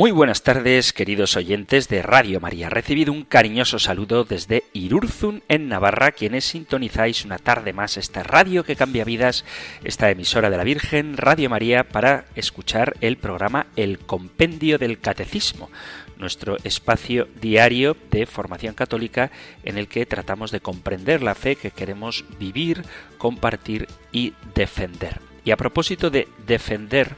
[0.00, 2.70] Muy buenas tardes, queridos oyentes de Radio María.
[2.70, 8.64] Recibido un cariñoso saludo desde Irurzun, en Navarra, quienes sintonizáis una tarde más esta radio
[8.64, 9.44] que cambia vidas,
[9.84, 15.68] esta emisora de la Virgen, Radio María, para escuchar el programa El Compendio del Catecismo,
[16.16, 19.30] nuestro espacio diario de formación católica
[19.64, 22.84] en el que tratamos de comprender la fe que queremos vivir,
[23.18, 25.20] compartir y defender.
[25.44, 27.16] Y a propósito de defender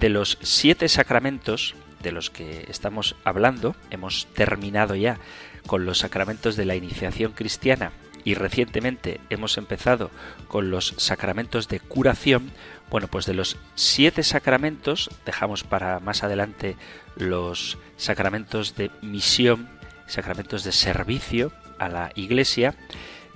[0.00, 3.74] de los siete sacramentos, de los que estamos hablando.
[3.90, 5.18] Hemos terminado ya
[5.66, 7.90] con los sacramentos de la iniciación cristiana
[8.22, 10.10] y recientemente hemos empezado
[10.46, 12.50] con los sacramentos de curación.
[12.90, 16.76] Bueno, pues de los siete sacramentos, dejamos para más adelante
[17.16, 19.68] los sacramentos de misión,
[20.06, 22.74] sacramentos de servicio a la Iglesia,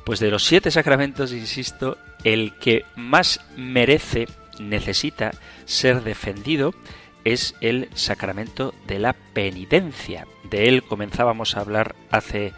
[0.04, 4.26] pues de los siete sacramentos, insisto, el que más merece,
[4.58, 5.32] necesita
[5.66, 6.74] ser defendido
[7.24, 10.26] es el sacramento de la penitencia.
[10.44, 12.52] De él comenzábamos a hablar hace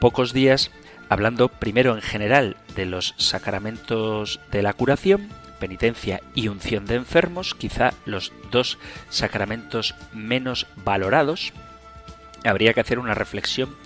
[0.00, 0.70] pocos días,
[1.08, 5.28] hablando primero en general de los sacramentos de la curación,
[5.60, 8.78] penitencia y unción de enfermos, quizá los dos
[9.10, 11.52] sacramentos menos valorados.
[12.44, 13.76] Habría que hacer una reflexión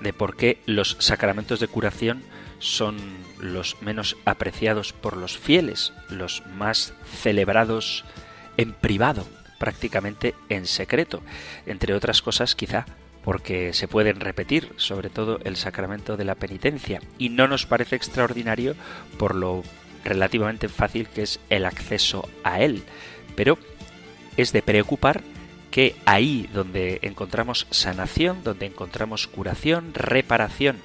[0.00, 2.22] de por qué los sacramentos de curación
[2.58, 2.96] son
[3.40, 6.92] los menos apreciados por los fieles, los más
[7.22, 8.04] celebrados
[8.56, 9.26] en privado
[9.62, 11.22] prácticamente en secreto,
[11.66, 12.84] entre otras cosas quizá
[13.22, 17.94] porque se pueden repetir, sobre todo el sacramento de la penitencia, y no nos parece
[17.94, 18.74] extraordinario
[19.18, 19.62] por lo
[20.04, 22.82] relativamente fácil que es el acceso a él.
[23.36, 23.56] Pero
[24.36, 25.22] es de preocupar
[25.70, 30.78] que ahí donde encontramos sanación, donde encontramos curación, reparación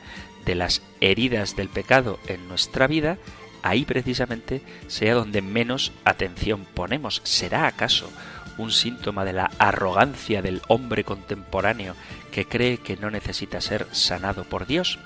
[0.45, 3.17] de las heridas del pecado en nuestra vida,
[3.63, 7.21] ahí precisamente sea donde menos atención ponemos.
[7.23, 8.11] ¿Será acaso
[8.57, 11.95] un síntoma de la arrogancia del hombre contemporáneo
[12.31, 14.99] que cree que no necesita ser sanado por Dios?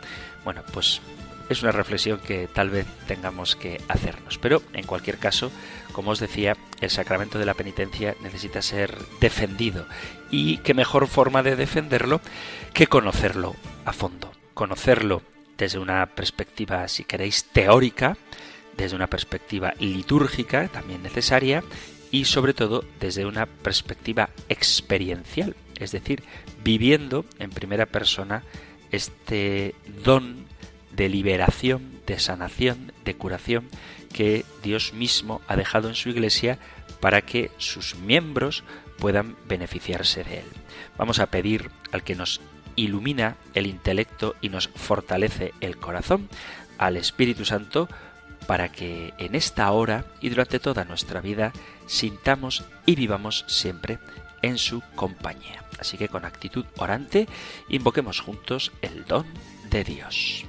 [0.43, 1.01] Bueno, pues
[1.51, 4.37] es una reflexión que tal vez tengamos que hacernos.
[4.37, 5.51] Pero en cualquier caso,
[5.91, 9.85] como os decía, el sacramento de la penitencia necesita ser defendido.
[10.29, 12.21] Y qué mejor forma de defenderlo
[12.73, 14.31] que conocerlo a fondo.
[14.53, 15.23] Conocerlo
[15.57, 18.17] desde una perspectiva, si queréis, teórica,
[18.77, 21.63] desde una perspectiva litúrgica, también necesaria,
[22.11, 26.23] y sobre todo desde una perspectiva experiencial, es decir,
[26.63, 28.43] viviendo en primera persona
[28.91, 29.73] este
[30.03, 30.45] don
[30.91, 33.69] de liberación, de sanación, de curación
[34.13, 36.59] que Dios mismo ha dejado en su iglesia
[36.99, 38.63] para que sus miembros
[38.99, 40.45] puedan beneficiarse de él.
[40.97, 42.41] Vamos a pedir al que nos
[42.75, 46.29] ilumina el intelecto y nos fortalece el corazón,
[46.77, 47.87] al Espíritu Santo,
[48.47, 51.51] para que en esta hora y durante toda nuestra vida
[51.85, 53.99] sintamos y vivamos siempre
[54.41, 55.63] en su compañía.
[55.79, 57.27] Así que con actitud orante
[57.69, 59.25] invoquemos juntos el don
[59.69, 60.45] de Dios.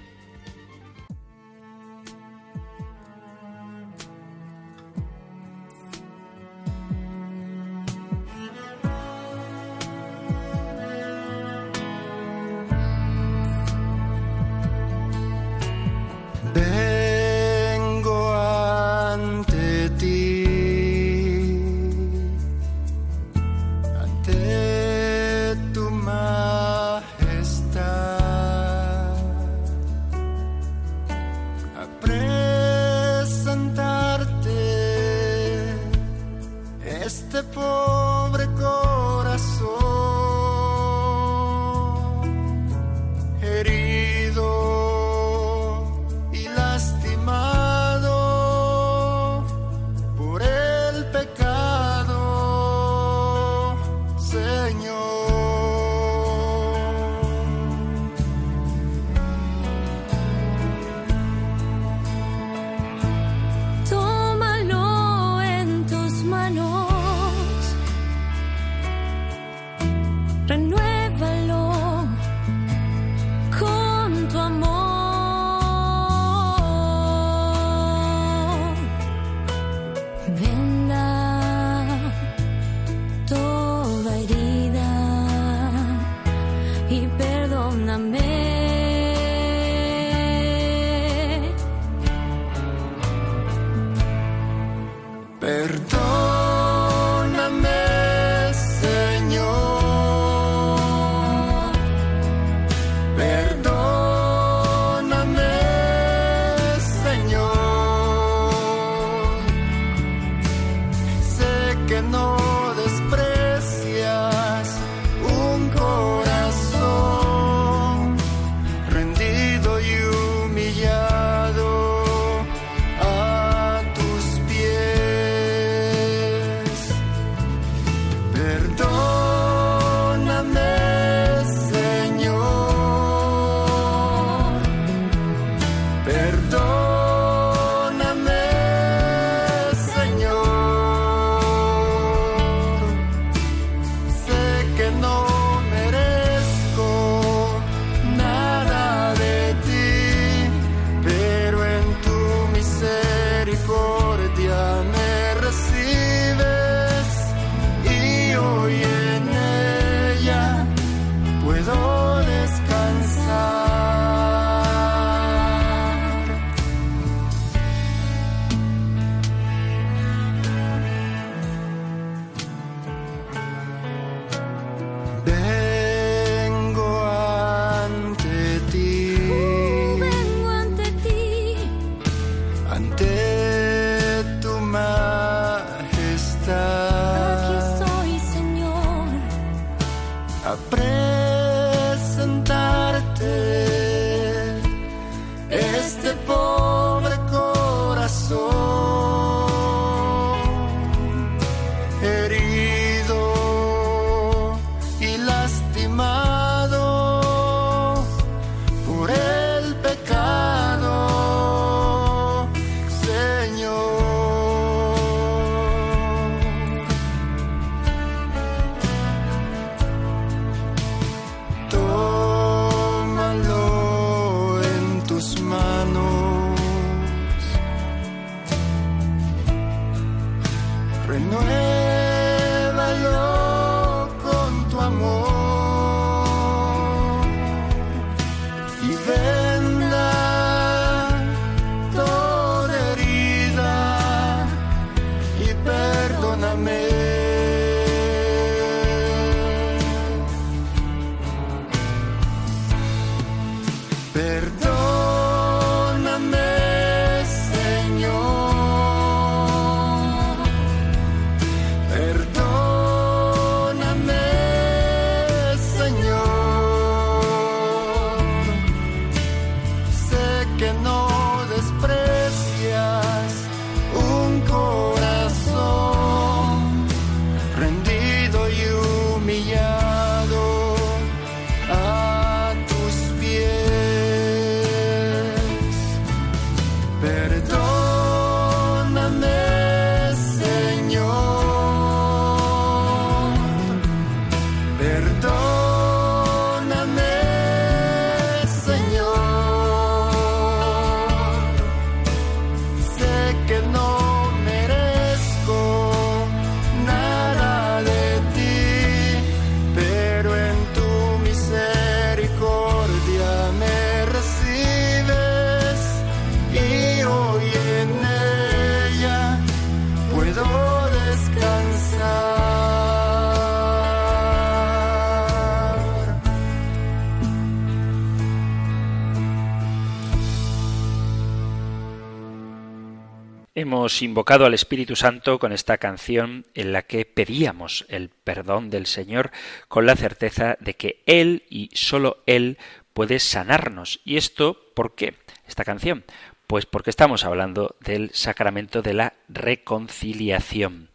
[333.62, 338.86] Hemos invocado al Espíritu Santo con esta canción en la que pedíamos el perdón del
[338.86, 339.30] Señor
[339.68, 342.58] con la certeza de que Él y sólo Él
[342.92, 344.00] puede sanarnos.
[344.04, 345.14] ¿Y esto por qué?
[345.46, 346.02] Esta canción.
[346.48, 350.90] Pues porque estamos hablando del sacramento de la reconciliación.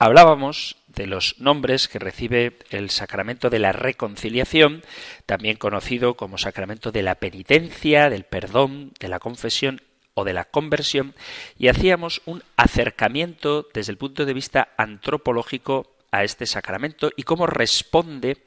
[0.00, 4.82] Hablábamos de los nombres que recibe el sacramento de la reconciliación,
[5.24, 9.82] también conocido como sacramento de la penitencia, del perdón, de la confesión
[10.18, 11.14] o de la conversión
[11.58, 17.46] y hacíamos un acercamiento desde el punto de vista antropológico a este sacramento y cómo
[17.46, 18.38] responde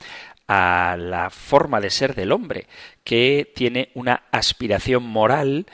[0.50, 2.68] a la forma de ser del hombre,
[3.06, 5.66] que tiene una aspiración moral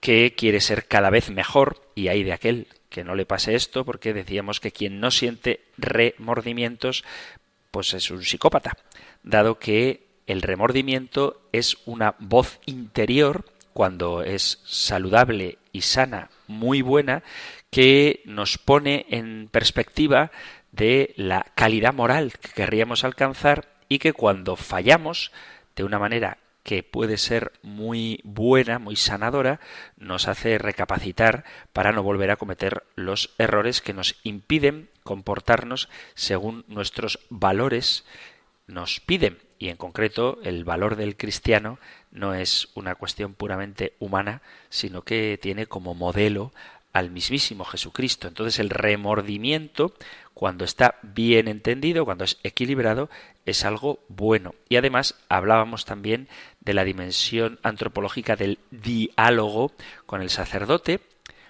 [0.00, 3.84] que quiere ser cada vez mejor y hay de aquel que no le pase esto
[3.84, 7.04] porque decíamos que quien no siente remordimientos
[7.70, 8.76] pues es un psicópata,
[9.22, 13.44] dado que el remordimiento es una voz interior
[13.74, 17.22] cuando es saludable y sana, muy buena,
[17.70, 20.30] que nos pone en perspectiva
[20.72, 25.32] de la calidad moral que querríamos alcanzar y que cuando fallamos
[25.76, 29.60] de una manera que puede ser muy buena, muy sanadora,
[29.98, 36.64] nos hace recapacitar para no volver a cometer los errores que nos impiden comportarnos según
[36.68, 38.06] nuestros valores
[38.66, 39.38] nos piden.
[39.58, 41.78] Y en concreto, el valor del cristiano
[42.14, 44.40] no es una cuestión puramente humana,
[44.70, 46.52] sino que tiene como modelo
[46.94, 48.28] al mismísimo Jesucristo.
[48.28, 49.92] Entonces el remordimiento,
[50.32, 53.10] cuando está bien entendido, cuando es equilibrado,
[53.44, 54.54] es algo bueno.
[54.68, 56.28] Y además hablábamos también
[56.60, 59.72] de la dimensión antropológica del diálogo
[60.06, 61.00] con el sacerdote,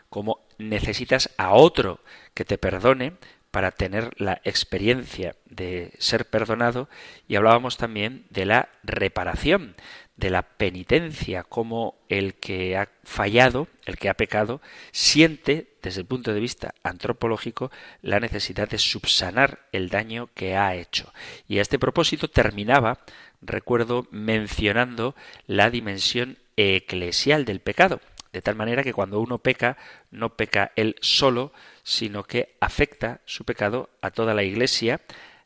[0.08, 2.00] como necesitas a otro
[2.32, 3.12] que te perdone
[3.50, 6.88] para tener la experiencia de ser perdonado
[7.28, 9.76] y hablábamos también de la reparación,
[10.16, 14.60] de la penitencia, como el que ha fallado, el que ha pecado,
[14.92, 20.74] siente, desde el punto de vista antropológico, la necesidad de subsanar el daño que ha
[20.76, 21.12] hecho.
[21.48, 23.00] Y a este propósito terminaba,
[23.42, 25.16] recuerdo, mencionando
[25.46, 28.00] la dimensión eclesial del pecado,
[28.32, 29.76] de tal manera que cuando uno peca,
[30.10, 31.52] no peca él solo,
[31.82, 35.00] sino que afecta su pecado a toda la Iglesia,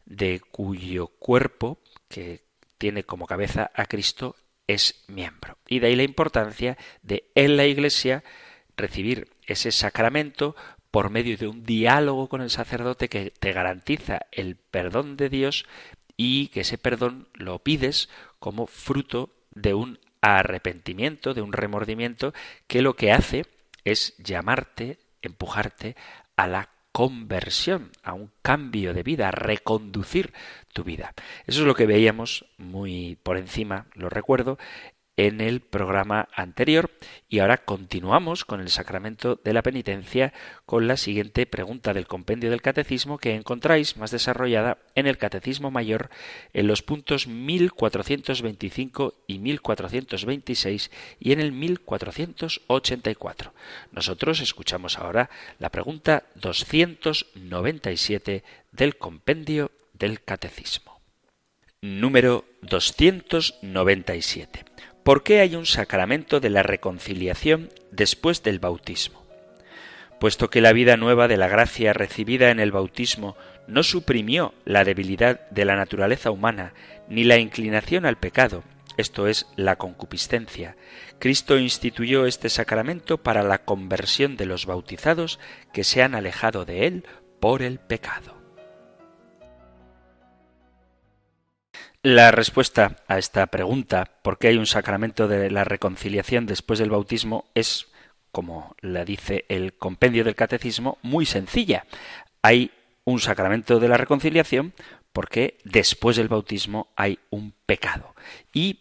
[0.05, 2.43] de cuyo cuerpo, que
[2.79, 4.37] tiene como cabeza a Cristo,
[4.69, 5.59] es miembro.
[5.67, 8.23] Y de ahí la importancia de en la Iglesia
[8.77, 10.55] recibir ese sacramento
[10.93, 15.67] por medio de un diálogo con el sacerdote que te garantiza el perdón de Dios
[16.17, 18.09] y que ese perdón lo pides
[18.39, 22.33] como fruto de un arrepentimiento, de un remordimiento
[22.67, 23.47] que lo que hace
[23.85, 25.97] es llamarte, empujarte
[26.37, 30.33] a la conversión, a un cambio de vida, a reconducir
[30.73, 31.15] tu vida.
[31.47, 34.59] Eso es lo que veíamos muy por encima, lo recuerdo,
[35.19, 36.91] en el programa anterior
[37.29, 40.33] y ahora continuamos con el sacramento de la penitencia
[40.65, 45.73] con la siguiente pregunta del compendio del catecismo que encontráis más desarrollada en el catecismo
[45.73, 46.09] mayor
[46.53, 53.53] en los puntos 1425 y 1426 y en el 1484.
[53.91, 61.01] Nosotros escuchamos ahora la pregunta 297 del compendio del catecismo.
[61.81, 64.65] Número 297.
[65.09, 69.25] ¿Por qué hay un sacramento de la reconciliación después del bautismo?
[70.21, 73.35] Puesto que la vida nueva de la gracia recibida en el bautismo
[73.67, 76.75] no suprimió la debilidad de la naturaleza humana
[77.09, 78.65] ni la inclinación al pecado,
[78.99, 80.77] esto es la concupiscencia,
[81.19, 85.41] Cristo instituyó este sacramento para la conversión de los bautizados
[85.73, 87.07] que se han alejado de él
[87.41, 88.38] por el pecado.
[92.11, 96.89] La respuesta a esta pregunta, ¿por qué hay un sacramento de la reconciliación después del
[96.89, 97.45] bautismo?
[97.55, 97.89] es,
[98.33, 101.85] como la dice el compendio del catecismo, muy sencilla.
[102.41, 102.71] Hay
[103.05, 104.73] un sacramento de la reconciliación
[105.13, 108.15] porque después del bautismo hay un pecado.
[108.55, 108.81] Y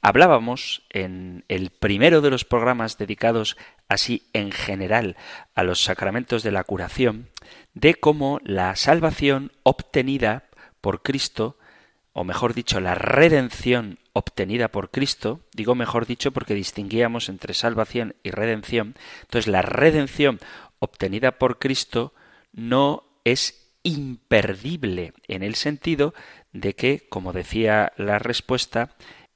[0.00, 3.56] hablábamos en el primero de los programas dedicados
[3.88, 5.16] así en general
[5.56, 7.30] a los sacramentos de la curación,
[7.74, 10.44] de cómo la salvación obtenida
[10.80, 11.56] por Cristo
[12.12, 18.16] o mejor dicho, la redención obtenida por Cristo, digo mejor dicho porque distinguíamos entre salvación
[18.22, 20.40] y redención, entonces la redención
[20.78, 22.12] obtenida por Cristo
[22.52, 26.14] no es imperdible en el sentido
[26.52, 28.90] de que, como decía la respuesta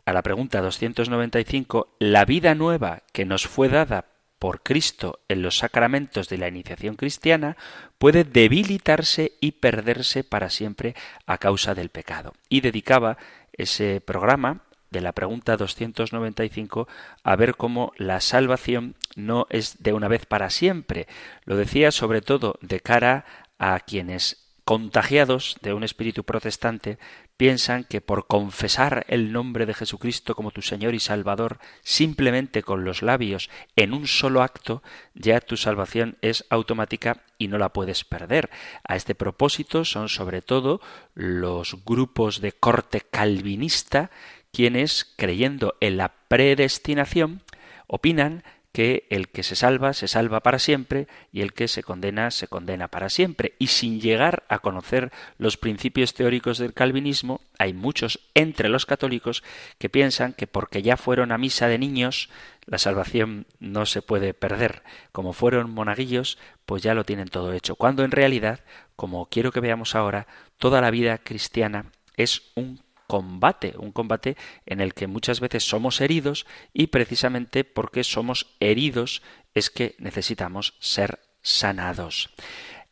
[0.05, 4.07] a la pregunta 295, la vida nueva que nos fue dada
[4.45, 7.57] por Cristo en los sacramentos de la iniciación cristiana
[7.97, 12.35] puede debilitarse y perderse para siempre a causa del pecado.
[12.51, 13.17] Y dedicaba
[13.55, 14.61] ese programa
[14.91, 16.89] de la pregunta 295
[17.23, 21.07] a ver cómo la salvación no es de una vez para siempre.
[21.47, 23.25] Lo decía sobre todo de cara
[23.59, 26.99] a quienes contagiados de un espíritu protestante
[27.37, 32.85] piensan que por confesar el nombre de Jesucristo como tu Señor y Salvador simplemente con
[32.85, 34.83] los labios en un solo acto,
[35.15, 38.51] ya tu salvación es automática y no la puedes perder.
[38.87, 40.81] A este propósito son sobre todo
[41.15, 44.11] los grupos de corte calvinista
[44.53, 47.43] quienes, creyendo en la predestinación,
[47.87, 48.45] opinan
[48.75, 52.49] que el que se salva se salva para siempre y el que se condena se
[52.49, 53.55] condena para siempre.
[53.61, 59.45] Y sin llegar a conocer los principios teóricos del calvinismo, hay muchos entre los católicos
[59.79, 62.31] que piensan que porque ya fueron a misa de niños,
[62.67, 64.83] la salvación no se puede perder.
[65.13, 67.77] Como fueron monaguillos, pues ya lo tienen todo hecho.
[67.77, 68.65] Cuando en realidad,
[68.97, 70.27] como quiero que veamos ahora,
[70.59, 72.81] toda la vida cristiana es un
[73.19, 79.23] un combate en el que muchas veces somos heridos y precisamente porque somos heridos
[79.55, 82.31] es que necesitamos ser sanados.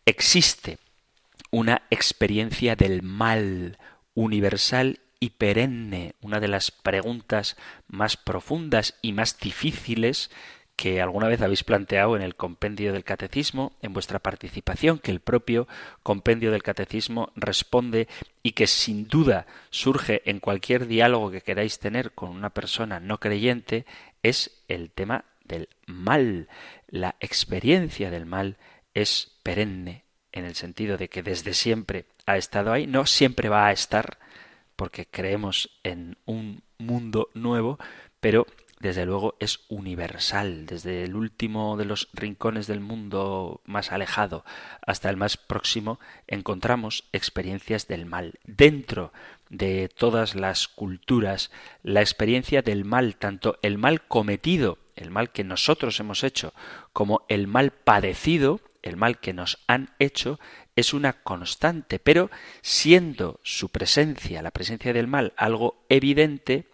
[0.07, 0.79] Existe
[1.51, 3.79] una experiencia del mal
[4.15, 10.31] universal y perenne, una de las preguntas más profundas y más difíciles
[10.77, 15.21] que alguna vez habéis planteado en el compendio del catecismo, en vuestra participación, que el
[15.21, 15.69] propio
[16.03, 18.09] compendio del catecismo responde
[18.43, 23.19] y que sin duda surge en cualquier diálogo que queráis tener con una persona no
[23.19, 23.87] creyente,
[24.23, 26.49] es el tema del mal.
[26.89, 28.57] La experiencia del mal
[28.95, 33.67] es perenne, en el sentido de que desde siempre ha estado ahí, no siempre va
[33.67, 34.19] a estar,
[34.77, 37.79] porque creemos en un mundo nuevo,
[38.21, 38.47] pero
[38.83, 44.45] desde luego es universal, desde el último de los rincones del mundo más alejado
[44.85, 48.41] hasta el más próximo, encontramos experiencias del mal.
[48.45, 49.13] Dentro
[49.51, 51.53] de todas las culturas,
[51.85, 56.53] la experiencia del mal, tanto el mal cometido, el mal que nosotros hemos hecho,
[56.93, 60.41] como el mal padecido, el mal que nos han hecho,
[60.75, 66.67] es una constante, pero siendo su presencia, la presencia del mal, algo evidente,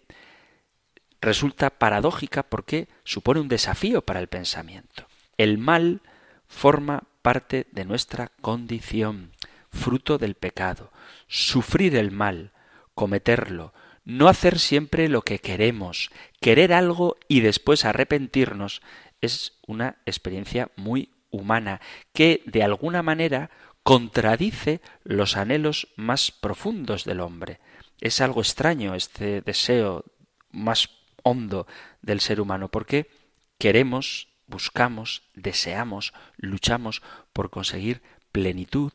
[1.21, 5.07] resulta paradójica porque supone un desafío para el pensamiento.
[5.37, 6.01] El mal
[6.47, 9.31] forma parte de nuestra condición,
[9.71, 10.91] fruto del pecado.
[11.27, 12.51] Sufrir el mal,
[12.95, 13.73] cometerlo,
[14.05, 16.09] no hacer siempre lo que queremos,
[16.41, 18.81] querer algo y después arrepentirnos,
[19.21, 21.81] es una experiencia muy humana
[22.13, 23.51] que de alguna manera
[23.83, 27.59] contradice los anhelos más profundos del hombre.
[28.01, 30.05] Es algo extraño este deseo
[30.51, 30.89] más
[31.23, 31.67] hondo
[32.01, 33.09] del ser humano, porque
[33.57, 37.01] queremos, buscamos, deseamos, luchamos
[37.33, 38.01] por conseguir
[38.31, 38.93] plenitud,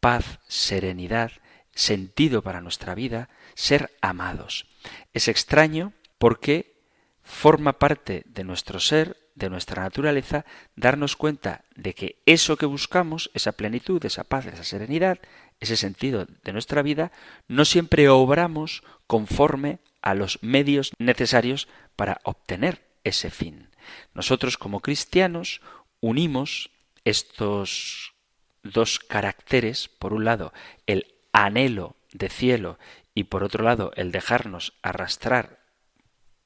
[0.00, 1.32] paz, serenidad,
[1.72, 4.66] sentido para nuestra vida, ser amados.
[5.12, 6.82] Es extraño porque
[7.22, 13.30] forma parte de nuestro ser, de nuestra naturaleza, darnos cuenta de que eso que buscamos,
[13.34, 15.18] esa plenitud, esa paz, esa serenidad,
[15.60, 17.12] ese sentido de nuestra vida,
[17.46, 19.78] no siempre obramos conforme
[20.10, 23.68] a los medios necesarios para obtener ese fin.
[24.14, 25.60] Nosotros como cristianos
[26.00, 26.70] unimos
[27.04, 28.14] estos
[28.62, 30.52] dos caracteres, por un lado,
[30.86, 32.78] el anhelo de cielo
[33.14, 35.58] y por otro lado, el dejarnos arrastrar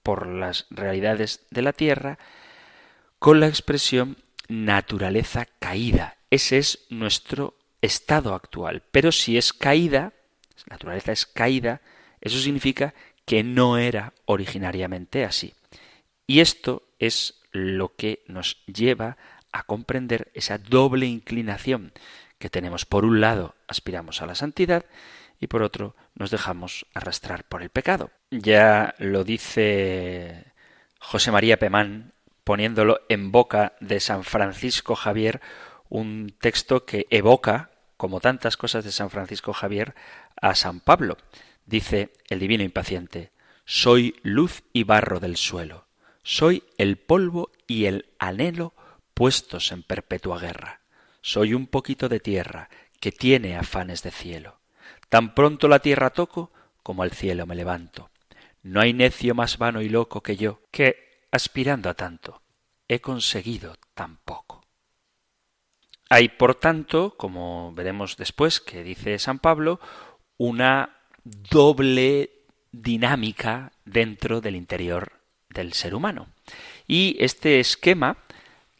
[0.02, 2.18] por las realidades de la tierra,
[3.18, 4.16] con la expresión
[4.48, 6.16] naturaleza caída.
[6.30, 8.82] Ese es nuestro estado actual.
[8.90, 10.12] Pero si es caída,
[10.68, 11.80] naturaleza es caída,
[12.20, 12.94] eso significa
[13.32, 15.54] que no era originariamente así.
[16.26, 19.16] Y esto es lo que nos lleva
[19.52, 21.94] a comprender esa doble inclinación
[22.38, 22.84] que tenemos.
[22.84, 24.84] Por un lado, aspiramos a la santidad
[25.40, 28.10] y por otro, nos dejamos arrastrar por el pecado.
[28.30, 30.52] Ya lo dice
[30.98, 32.12] José María Pemán,
[32.44, 35.40] poniéndolo en boca de San Francisco Javier,
[35.88, 39.94] un texto que evoca, como tantas cosas de San Francisco Javier,
[40.36, 41.16] a San Pablo.
[41.66, 43.32] Dice el divino impaciente,
[43.64, 45.86] soy luz y barro del suelo,
[46.22, 48.74] soy el polvo y el anhelo
[49.14, 50.80] puestos en perpetua guerra.
[51.20, 52.68] Soy un poquito de tierra
[53.00, 54.60] que tiene afanes de cielo.
[55.08, 58.10] Tan pronto la tierra toco como al cielo me levanto.
[58.62, 62.42] No hay necio más vano y loco que yo, que, aspirando a tanto,
[62.88, 64.64] he conseguido tan poco.
[66.08, 69.80] Hay, por tanto, como veremos después que dice San Pablo,
[70.36, 72.30] una doble
[72.72, 75.12] dinámica dentro del interior
[75.50, 76.28] del ser humano.
[76.86, 78.16] Y este esquema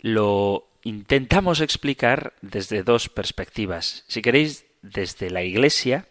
[0.01, 4.05] lo intentamos explicar desde dos perspectivas.
[4.09, 6.07] Si queréis, desde la Iglesia,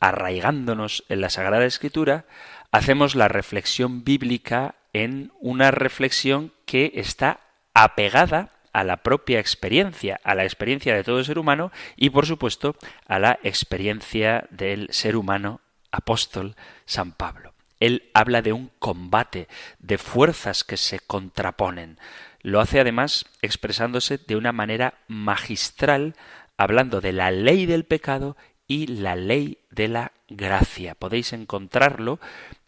[0.00, 2.26] arraigándonos en la Sagrada Escritura,
[2.72, 7.40] hacemos la reflexión bíblica en una reflexión que está
[7.74, 12.76] apegada a la propia experiencia, a la experiencia de todo ser humano y, por supuesto,
[13.06, 15.60] a la experiencia del ser humano
[15.96, 17.54] apóstol San Pablo.
[17.80, 21.98] Él habla de un combate, de fuerzas que se contraponen.
[22.40, 26.14] Lo hace además expresándose de una manera magistral,
[26.56, 30.94] hablando de la ley del pecado y la ley de la gracia.
[30.94, 32.18] Podéis encontrarlo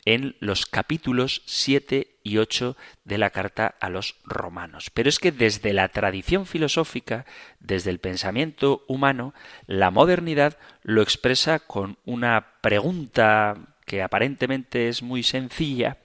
[0.05, 4.91] en los capítulos 7 y 8 de la carta a los romanos.
[4.93, 7.25] Pero es que desde la tradición filosófica,
[7.59, 9.33] desde el pensamiento humano,
[9.67, 15.97] la modernidad lo expresa con una pregunta que aparentemente es muy sencilla,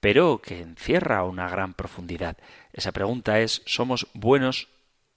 [0.00, 2.36] pero que encierra una gran profundidad.
[2.72, 4.68] Esa pregunta es ¿somos buenos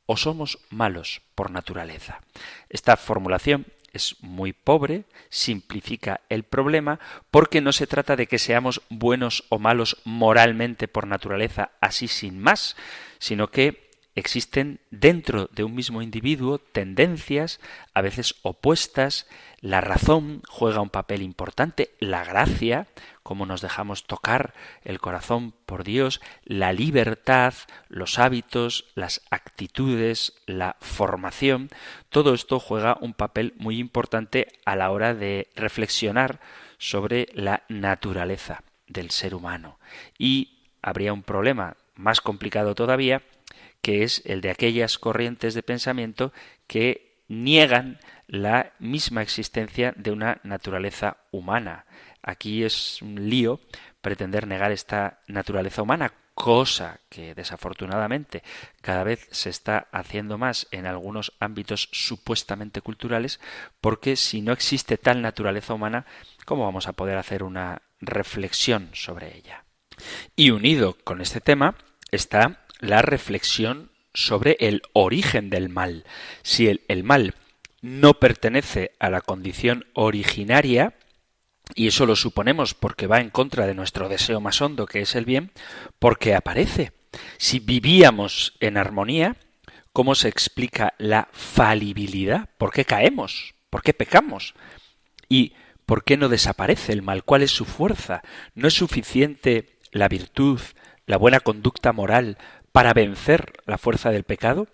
[0.06, 2.22] o somos malos por naturaleza?
[2.70, 7.00] Esta formulación es muy pobre, simplifica el problema,
[7.32, 12.40] porque no se trata de que seamos buenos o malos moralmente por naturaleza, así sin
[12.40, 12.76] más,
[13.20, 13.83] sino que
[14.16, 17.60] existen dentro de un mismo individuo tendencias,
[17.94, 19.28] a veces opuestas,
[19.60, 22.88] la razón juega un papel importante, la gracia,
[23.24, 27.54] cómo nos dejamos tocar el corazón por Dios, la libertad,
[27.88, 31.70] los hábitos, las actitudes, la formación,
[32.10, 36.40] todo esto juega un papel muy importante a la hora de reflexionar
[36.78, 39.80] sobre la naturaleza del ser humano.
[40.18, 43.22] Y habría un problema más complicado todavía,
[43.84, 46.32] que es el de aquellas corrientes de pensamiento
[46.68, 51.86] que niegan la misma existencia de una naturaleza humana.
[52.22, 53.60] Aquí es un lío
[54.00, 58.42] pretender negar esta naturaleza humana, cosa que desafortunadamente
[58.82, 63.42] cada vez se está haciendo más en algunos ámbitos supuestamente culturales,
[63.82, 66.06] porque si no existe tal naturaleza humana,
[66.46, 69.66] ¿cómo vamos a poder hacer una reflexión sobre ella?
[70.38, 71.76] Y unido con este tema
[72.12, 76.06] está la reflexión sobre el origen del mal.
[76.44, 77.36] Si el, el mal
[77.82, 80.94] no pertenece a la condición originaria,
[81.76, 85.16] y eso lo suponemos porque va en contra de nuestro deseo más hondo, que es
[85.16, 85.52] el bien,
[85.98, 86.92] porque aparece.
[87.38, 89.38] Si vivíamos en armonía,
[89.94, 92.50] ¿cómo se explica la falibilidad?
[92.58, 93.56] ¿Por qué caemos?
[93.70, 94.56] ¿Por qué pecamos?
[95.30, 95.54] ¿Y
[95.86, 97.24] por qué no desaparece el mal?
[97.24, 98.24] ¿Cuál es su fuerza?
[98.56, 100.60] ¿No es suficiente la virtud,
[101.06, 102.38] la buena conducta moral
[102.74, 104.68] para vencer la fuerza del pecado?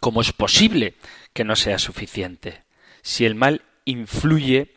[0.00, 0.96] ¿Cómo es posible
[1.34, 2.62] que no sea suficiente.
[3.02, 4.72] Si el mal influye,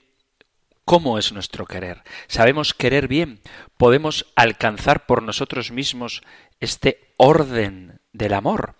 [0.83, 2.03] ¿cómo es nuestro querer?
[2.27, 3.39] ¿Sabemos querer bien?
[3.77, 6.23] ¿Podemos alcanzar por nosotros mismos
[6.59, 8.75] este orden del amor?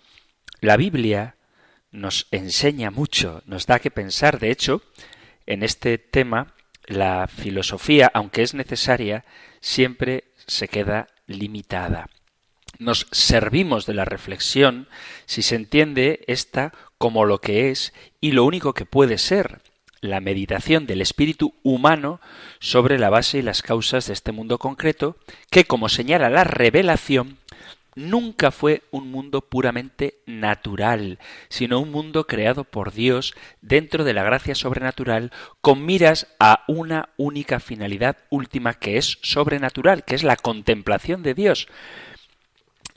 [0.60, 1.36] La Biblia
[1.90, 4.38] nos enseña mucho, nos da que pensar.
[4.38, 4.82] De hecho,
[5.46, 9.24] en este tema, la filosofía, aunque es necesaria,
[9.60, 12.10] siempre se queda limitada.
[12.78, 14.88] Nos servimos de la reflexión
[15.26, 19.60] si se entiende esta como lo que es y lo único que puede ser
[20.00, 22.20] la meditación del espíritu humano
[22.60, 25.16] sobre la base y las causas de este mundo concreto,
[25.50, 27.38] que, como señala la revelación,
[27.98, 34.22] nunca fue un mundo puramente natural, sino un mundo creado por Dios dentro de la
[34.22, 40.36] gracia sobrenatural con miras a una única finalidad última que es sobrenatural, que es la
[40.36, 41.66] contemplación de Dios,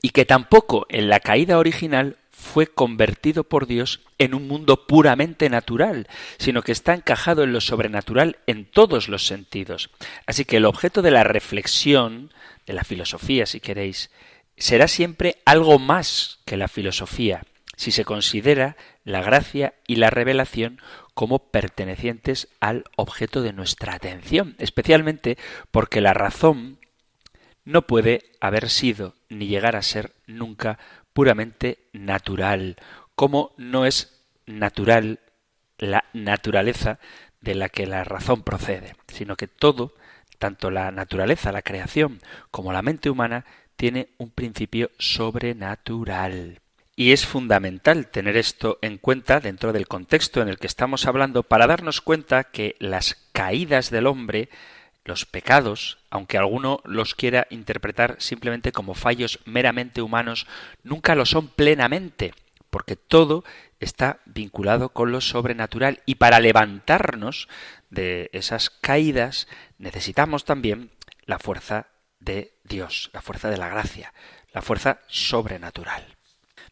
[0.01, 5.49] y que tampoco en la caída original fue convertido por Dios en un mundo puramente
[5.49, 9.91] natural, sino que está encajado en lo sobrenatural en todos los sentidos.
[10.25, 12.33] Así que el objeto de la reflexión,
[12.65, 14.09] de la filosofía, si queréis,
[14.57, 17.43] será siempre algo más que la filosofía,
[17.77, 20.81] si se considera la gracia y la revelación
[21.13, 25.37] como pertenecientes al objeto de nuestra atención, especialmente
[25.71, 26.80] porque la razón
[27.65, 30.79] no puede haber sido ni llegar a ser nunca
[31.13, 32.77] puramente natural,
[33.15, 35.19] como no es natural
[35.77, 36.99] la naturaleza
[37.41, 39.93] de la que la razón procede, sino que todo,
[40.37, 42.21] tanto la naturaleza, la creación,
[42.51, 43.45] como la mente humana,
[43.75, 46.61] tiene un principio sobrenatural.
[46.95, 51.41] Y es fundamental tener esto en cuenta dentro del contexto en el que estamos hablando
[51.41, 54.49] para darnos cuenta que las caídas del hombre,
[55.03, 60.47] los pecados, aunque alguno los quiera interpretar simplemente como fallos meramente humanos,
[60.83, 62.33] nunca lo son plenamente,
[62.69, 63.43] porque todo
[63.79, 67.47] está vinculado con lo sobrenatural y para levantarnos
[67.89, 70.91] de esas caídas necesitamos también
[71.25, 71.87] la fuerza
[72.19, 74.13] de Dios, la fuerza de la gracia,
[74.53, 76.15] la fuerza sobrenatural.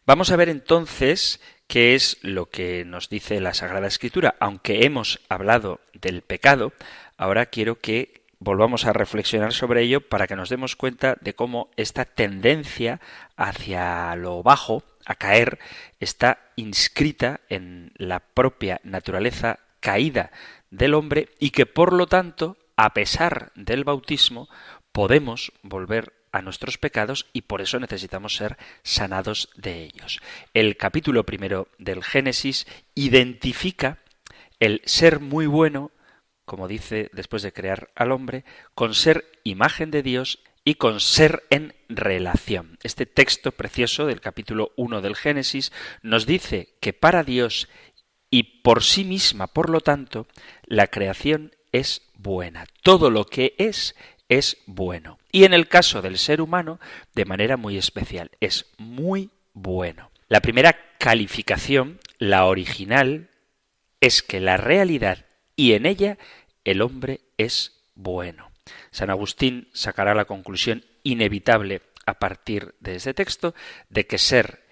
[0.06, 4.36] Vamos a ver entonces qué es lo que nos dice la Sagrada Escritura.
[4.40, 6.72] Aunque hemos hablado del pecado,
[7.16, 11.70] ahora quiero que volvamos a reflexionar sobre ello para que nos demos cuenta de cómo
[11.76, 13.00] esta tendencia
[13.36, 15.58] hacia lo bajo, a caer,
[16.00, 20.30] está inscrita en la propia naturaleza caída
[20.70, 24.48] del hombre y que por lo tanto, a pesar del bautismo,
[24.92, 30.20] podemos volver a nuestros pecados y por eso necesitamos ser sanados de ellos.
[30.54, 33.98] El capítulo primero del Génesis identifica
[34.60, 35.90] el ser muy bueno,
[36.50, 41.44] como dice después de crear al hombre, con ser imagen de Dios y con ser
[41.48, 42.76] en relación.
[42.82, 45.70] Este texto precioso del capítulo 1 del Génesis
[46.02, 47.68] nos dice que para Dios
[48.30, 50.26] y por sí misma, por lo tanto,
[50.64, 52.66] la creación es buena.
[52.82, 53.94] Todo lo que es
[54.28, 55.20] es bueno.
[55.30, 56.80] Y en el caso del ser humano,
[57.14, 60.10] de manera muy especial, es muy bueno.
[60.26, 63.30] La primera calificación, la original,
[64.00, 65.26] es que la realidad
[65.60, 66.16] y en ella
[66.64, 68.50] el hombre es bueno.
[68.90, 73.54] San Agustín sacará la conclusión inevitable a partir de este texto
[73.88, 74.64] de que ser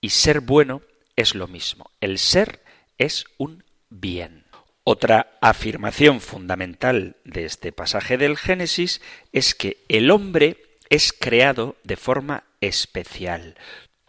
[0.00, 0.82] y ser bueno
[1.16, 1.90] es lo mismo.
[2.00, 2.62] El ser
[2.98, 4.44] es un bien.
[4.84, 9.00] Otra afirmación fundamental de este pasaje del Génesis
[9.32, 13.56] es que el hombre es creado de forma especial.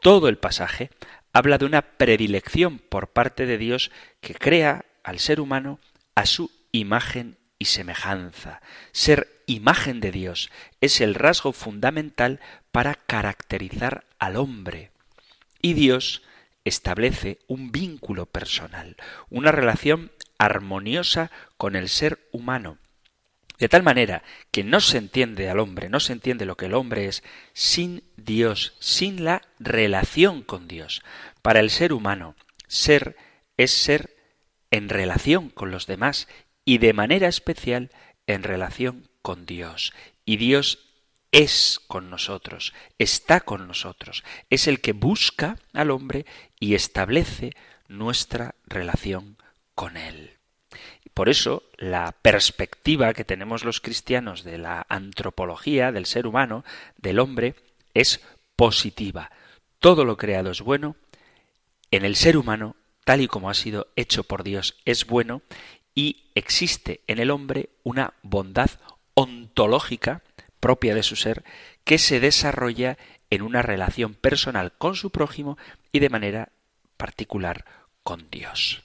[0.02, 0.90] Todo el pasaje
[1.34, 3.92] habla de una predilección por parte de Dios
[4.22, 5.80] que crea al ser humano
[6.16, 8.62] a su imagen y semejanza.
[8.92, 12.40] Ser imagen de Dios es el rasgo fundamental
[12.72, 14.92] para caracterizar al hombre.
[15.62, 16.24] Y Dios
[16.64, 18.96] establece un vínculo personal,
[19.30, 22.78] una relación armoniosa con el ser humano.
[23.60, 26.74] De tal manera que no se entiende al hombre, no se entiende lo que el
[26.74, 27.22] hombre es
[27.54, 31.04] sin Dios, sin la relación con Dios.
[31.44, 32.36] Para el ser humano,
[32.68, 33.16] ser
[33.58, 34.16] es ser
[34.72, 36.28] en relación con los demás
[36.72, 37.90] y de manera especial
[38.28, 39.92] en relación con Dios.
[40.24, 40.88] Y Dios
[41.34, 46.26] es con nosotros, está con nosotros, es el que busca al hombre
[46.62, 47.52] y establece
[47.90, 49.36] nuestra relación
[49.76, 50.38] con Él.
[51.14, 56.64] Por eso, la perspectiva que tenemos los cristianos de la antropología del ser humano,
[56.96, 57.56] del hombre,
[57.94, 58.22] es
[58.56, 59.30] positiva.
[59.80, 60.96] Todo lo creado es bueno,
[61.92, 65.42] en el ser humano, tal y como ha sido hecho por Dios, es bueno,
[65.96, 68.70] y existe en el hombre una bondad
[69.14, 70.22] ontológica
[70.60, 71.44] propia de su ser
[71.84, 72.98] que se desarrolla
[73.30, 75.58] en una relación personal con su prójimo
[75.92, 76.50] y de manera
[76.98, 77.66] particular
[78.04, 78.84] con Dios.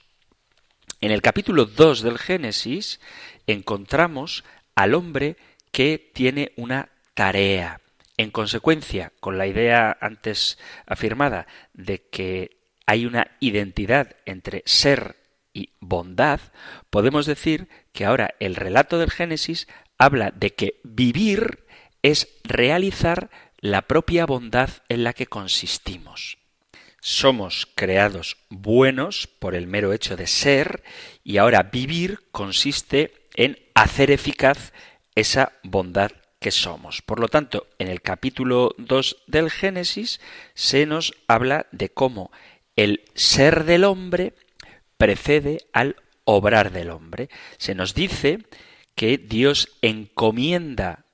[1.01, 3.01] En el capítulo 2 del Génesis
[3.47, 5.37] encontramos al hombre
[5.71, 7.81] que tiene una tarea.
[8.17, 15.17] En consecuencia, con la idea antes afirmada de que hay una identidad entre ser
[15.57, 16.41] y bondad,
[16.91, 19.67] podemos decir que ahora el relato del Génesis
[19.97, 21.65] habla de que vivir
[22.03, 26.37] es realizar la propia bondad en la que consistimos.
[27.01, 30.83] Somos creados buenos por el mero hecho de ser
[31.25, 34.75] y ahora vivir consiste en hacer eficaz
[35.15, 37.01] esa bondad que somos.
[37.01, 40.21] Por lo tanto, en el capítulo 2 del Génesis
[40.53, 42.31] se nos habla de cómo
[42.77, 44.35] el ser del hombre
[44.97, 47.29] precede al obrar del hombre.
[47.59, 48.45] Se nos dice
[48.95, 51.05] que Dios encomienda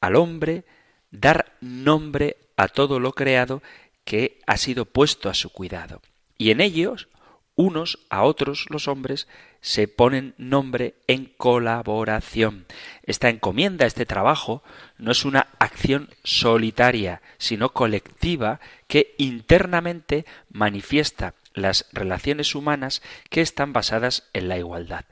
[0.00, 0.64] al hombre
[1.10, 3.62] dar nombre a todo lo creado
[4.04, 6.02] que ha sido puesto a su cuidado.
[6.36, 7.08] Y en ellos,
[7.54, 9.26] unos a otros los hombres
[9.60, 12.66] se ponen nombre en colaboración.
[13.02, 14.62] Esta encomienda, este trabajo,
[14.96, 23.72] no es una acción solitaria, sino colectiva que internamente manifiesta las relaciones humanas que están
[23.72, 25.04] basadas en la igualdad.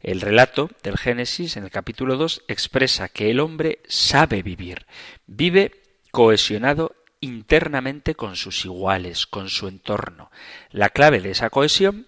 [0.00, 4.86] El relato del Génesis en el capítulo 2 expresa que el hombre sabe vivir,
[5.26, 10.30] vive cohesionado internamente con sus iguales, con su entorno.
[10.70, 12.06] La clave de esa cohesión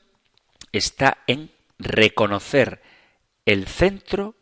[0.72, 2.82] está en reconocer
[3.46, 4.34] el centro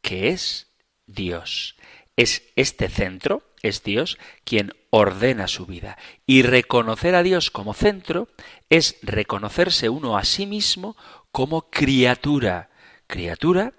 [0.00, 0.68] que es
[1.06, 1.76] Dios.
[2.16, 5.96] Es este centro, es Dios, quien ordena su vida.
[6.26, 8.28] Y reconocer a Dios como centro
[8.68, 10.96] es reconocerse uno a sí mismo
[11.32, 12.68] como criatura,
[13.06, 13.72] criatura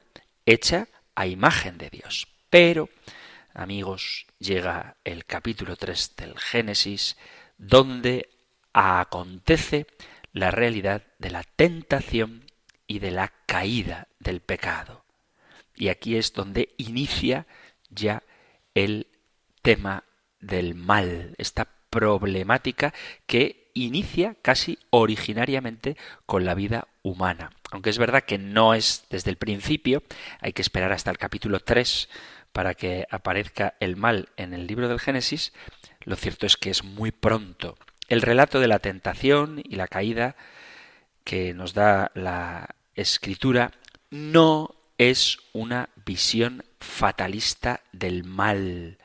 [0.45, 2.27] hecha a imagen de Dios.
[2.49, 2.89] Pero
[3.53, 7.15] amigos, llega el capítulo 3 del Génesis,
[7.57, 8.29] donde
[8.73, 9.85] acontece
[10.33, 12.45] la realidad de la tentación
[12.87, 15.05] y de la caída del pecado.
[15.75, 17.45] Y aquí es donde inicia
[17.89, 18.23] ya
[18.73, 19.07] el
[19.65, 20.04] tema
[20.39, 22.93] del mal, esta problemática
[23.25, 25.97] que inicia casi originariamente
[26.28, 27.49] con la vida humana.
[27.71, 30.04] Aunque es verdad que no es desde el principio,
[30.39, 32.10] hay que esperar hasta el capítulo 3
[32.54, 35.51] para que aparezca el mal en el libro del Génesis,
[36.01, 37.75] lo cierto es que es muy pronto.
[38.08, 40.36] El relato de la tentación y la caída
[41.23, 43.71] que nos da la escritura
[44.12, 48.97] no es una visión fatalista del mal.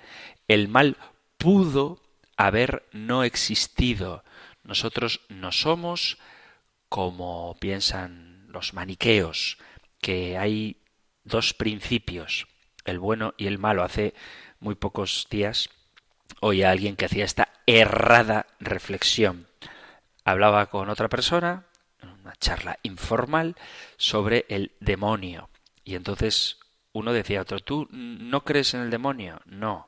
[0.50, 0.96] El mal
[1.38, 2.02] pudo
[2.36, 4.24] haber no existido.
[4.64, 6.18] Nosotros no somos
[6.88, 9.58] como piensan los maniqueos,
[10.00, 10.78] que hay
[11.22, 12.48] dos principios,
[12.84, 13.84] el bueno y el malo.
[13.84, 14.12] Hace
[14.58, 15.70] muy pocos días
[16.40, 19.46] oí a alguien que hacía esta errada reflexión.
[20.24, 21.66] Hablaba con otra persona,
[22.02, 23.54] en una charla informal,
[23.98, 25.48] sobre el demonio.
[25.84, 26.58] Y entonces
[26.92, 29.42] uno decía a otro, ¿tú no crees en el demonio?
[29.44, 29.86] No.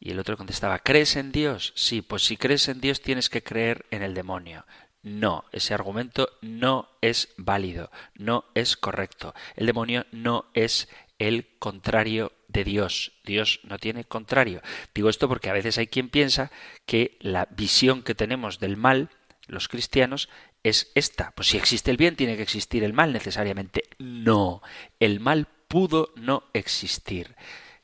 [0.00, 1.74] Y el otro contestaba, ¿crees en Dios?
[1.76, 4.64] Sí, pues si crees en Dios tienes que creer en el demonio.
[5.02, 9.34] No, ese argumento no es válido, no es correcto.
[9.56, 13.12] El demonio no es el contrario de Dios.
[13.24, 14.62] Dios no tiene contrario.
[14.94, 16.50] Digo esto porque a veces hay quien piensa
[16.86, 19.10] que la visión que tenemos del mal,
[19.46, 20.30] los cristianos,
[20.62, 21.32] es esta.
[21.32, 23.84] Pues si existe el bien, tiene que existir el mal necesariamente.
[23.98, 24.62] No,
[24.98, 27.36] el mal pudo no existir.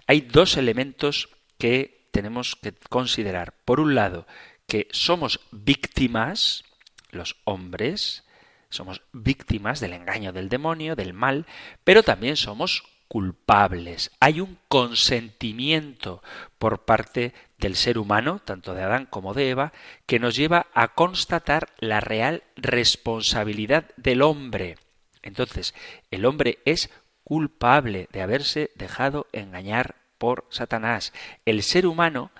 [0.06, 3.52] Hay dos elementos que tenemos que considerar.
[3.66, 4.26] Por un lado,
[4.66, 6.64] que somos víctimas,
[7.10, 8.24] los hombres,
[8.70, 11.44] somos víctimas del engaño del demonio, del mal,
[11.84, 14.12] pero también somos culpables.
[14.18, 16.22] Hay un consentimiento
[16.58, 19.74] por parte del ser humano, tanto de Adán como de Eva,
[20.06, 24.78] que nos lleva a constatar la real responsabilidad del hombre.
[25.20, 25.74] Entonces,
[26.10, 26.88] el hombre es
[27.24, 31.12] culpable de haberse dejado engañar por Satanás.
[31.44, 32.30] El ser humano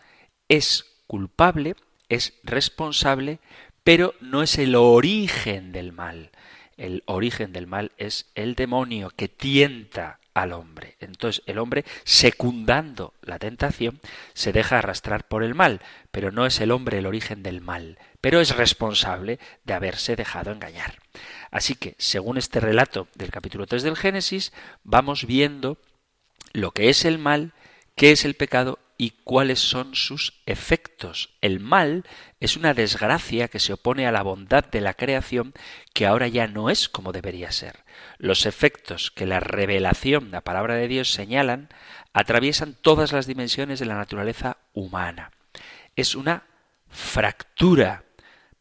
[0.49, 1.77] es culpable,
[2.09, 3.39] es responsable,
[3.85, 6.31] pero no es el origen del mal.
[6.77, 10.97] El origen del mal es el demonio que tienta al hombre.
[11.01, 14.01] Entonces el hombre, secundando la tentación,
[14.35, 17.99] se deja arrastrar por el mal, pero no es el hombre el origen del mal,
[18.21, 20.99] pero es responsable de haberse dejado engañar.
[21.51, 24.53] Así que, según este relato del capítulo 3 del Génesis,
[24.85, 25.79] vamos viendo
[26.53, 27.55] lo que es el mal,
[27.97, 31.31] qué es el pecado y cuáles son sus efectos.
[31.41, 32.05] El mal
[32.41, 35.53] es una desgracia que se opone a la bondad de la creación
[35.93, 37.85] que ahora ya no es como debería ser.
[38.19, 41.69] Los efectos que la revelación, la palabra de Dios señalan,
[42.13, 45.33] atraviesan todas las dimensiones de la naturaleza humana.
[45.97, 46.45] Es una
[46.89, 48.05] fractura,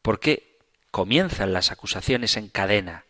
[0.02, 0.60] porque
[0.92, 3.06] comienzan las acusaciones en cadena.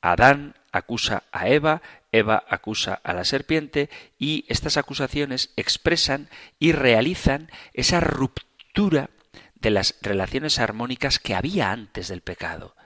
[0.00, 1.82] Adán acusa a Eva,
[2.18, 9.10] Eva acusa a la serpiente y estas acusaciones expresan y realizan esa ruptura
[9.54, 12.76] de las relaciones armónicas que había antes del pecado.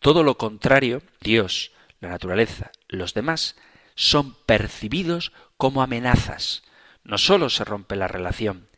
[0.00, 3.56] Todo lo contrario, Dios, la naturaleza, los demás,
[3.94, 6.62] son percibidos como amenazas.
[7.04, 8.68] No sólo se rompe la relación,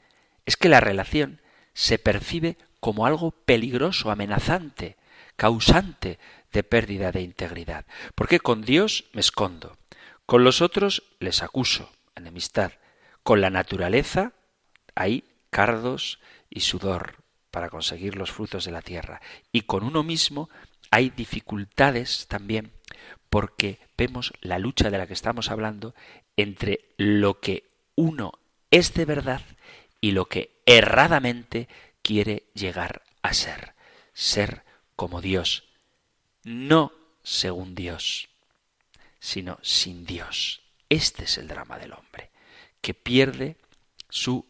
[0.44, 1.40] es que la relación
[1.72, 4.96] se percibe como algo peligroso, amenazante,
[5.36, 6.18] causante
[6.52, 7.86] de pérdida de integridad.
[8.14, 9.76] Porque con Dios me escondo,
[10.26, 12.72] con los otros les acuso, enemistad,
[13.22, 14.32] con la naturaleza
[14.94, 17.16] hay cardos y sudor
[17.50, 19.20] para conseguir los frutos de la tierra,
[19.52, 20.50] y con uno mismo
[20.90, 22.72] hay dificultades también
[23.30, 25.94] porque vemos la lucha de la que estamos hablando
[26.36, 28.32] entre lo que uno
[28.70, 29.42] es de verdad
[30.00, 31.68] y lo que erradamente
[32.02, 33.74] quiere llegar a ser,
[34.12, 34.64] ser
[34.96, 35.64] como Dios,
[36.44, 38.28] no según Dios,
[39.26, 40.62] sino sin Dios.
[40.88, 42.30] Este es el drama del hombre,
[42.80, 43.56] que pierde
[44.08, 44.46] su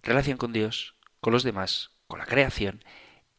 [0.00, 2.84] relación con Dios, con los demás, con la creación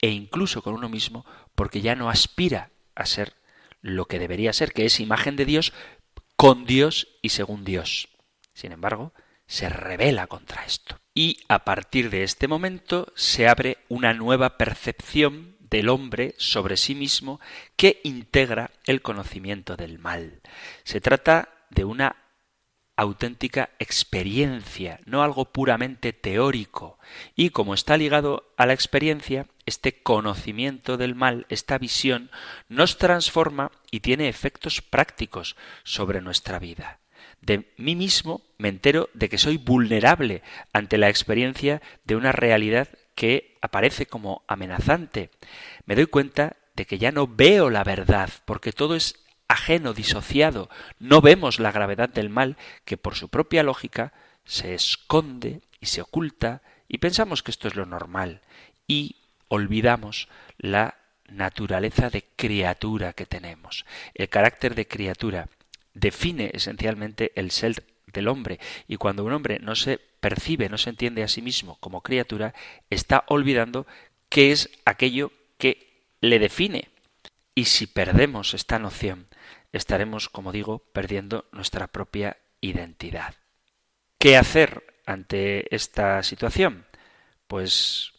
[0.02, 3.34] e incluso con uno mismo, porque ya no aspira a ser
[3.80, 5.72] lo que debería ser, que es imagen de Dios
[6.36, 8.10] con Dios y según Dios.
[8.54, 9.14] Sin embargo,
[9.48, 11.00] se revela contra esto.
[11.14, 16.94] Y a partir de este momento se abre una nueva percepción del hombre sobre sí
[16.94, 17.42] mismo
[17.76, 20.40] que integra el conocimiento del mal.
[20.84, 22.16] Se trata de una
[22.96, 27.00] auténtica experiencia, no algo puramente teórico.
[27.36, 32.30] Y como está ligado a la experiencia, este conocimiento del mal, esta visión,
[32.70, 37.00] nos transforma y tiene efectos prácticos sobre nuestra vida.
[37.42, 42.90] De mí mismo me entero de que soy vulnerable ante la experiencia de una realidad
[43.16, 45.30] que aparece como amenazante.
[45.86, 50.70] Me doy cuenta de que ya no veo la verdad, porque todo es ajeno, disociado.
[51.00, 54.14] No vemos la gravedad del mal que por su propia lógica
[54.46, 58.42] se esconde y se oculta y pensamos que esto es lo normal
[58.88, 60.96] y olvidamos la
[61.28, 63.86] naturaleza de criatura que tenemos.
[64.14, 65.50] El carácter de criatura
[65.94, 70.90] define esencialmente el ser del hombre y cuando un hombre no se percibe, no se
[70.90, 72.54] entiende a sí mismo como criatura,
[72.90, 73.86] está olvidando
[74.30, 76.92] qué es aquello que le define.
[77.54, 79.28] Y si perdemos esta noción,
[79.74, 83.36] estaremos, como digo, perdiendo nuestra propia identidad.
[84.18, 86.86] ¿Qué hacer ante esta situación?
[87.48, 88.14] Pues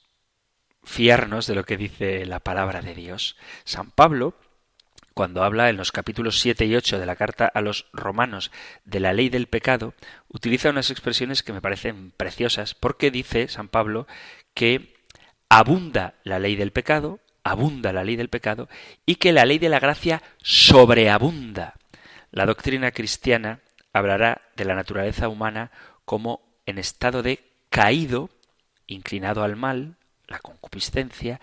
[0.82, 3.34] fiarnos de lo que dice la palabra de Dios.
[3.64, 4.34] San Pablo,
[5.14, 8.50] cuando habla en los capítulos 7 y 8 de la carta a los romanos
[8.84, 9.94] de la ley del pecado,
[10.28, 14.08] utiliza unas expresiones que me parecen preciosas, porque dice San Pablo
[14.54, 14.96] que
[15.48, 18.68] abunda la ley del pecado, abunda la ley del pecado,
[19.06, 21.74] y que la ley de la gracia sobreabunda.
[22.32, 23.60] La doctrina cristiana
[23.92, 25.70] hablará de la naturaleza humana
[26.04, 28.30] como en estado de caído,
[28.88, 29.96] inclinado al mal,
[30.26, 31.40] la concupiscencia,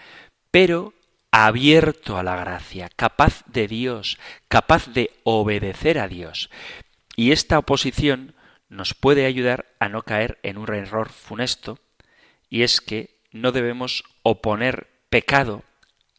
[0.51, 0.93] pero
[1.31, 4.19] abierto a la gracia, capaz de Dios,
[4.49, 6.49] capaz de obedecer a Dios.
[7.15, 8.35] Y esta oposición
[8.69, 11.79] nos puede ayudar a no caer en un error funesto,
[12.49, 15.63] y es que no debemos oponer pecado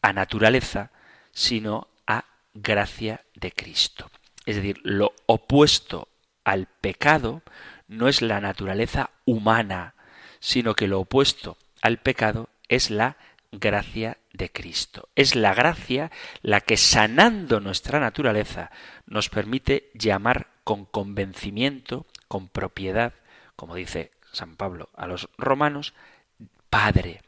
[0.01, 0.91] a naturaleza,
[1.31, 4.09] sino a gracia de Cristo.
[4.45, 6.09] Es decir, lo opuesto
[6.43, 7.43] al pecado
[7.87, 9.93] no es la naturaleza humana,
[10.39, 13.17] sino que lo opuesto al pecado es la
[13.59, 15.09] gracia de Cristo.
[15.15, 18.71] Es la gracia la que sanando nuestra naturaleza
[19.05, 23.13] nos permite llamar con convencimiento, con propiedad,
[23.55, 25.93] como dice San Pablo a los romanos,
[26.69, 27.21] Padre.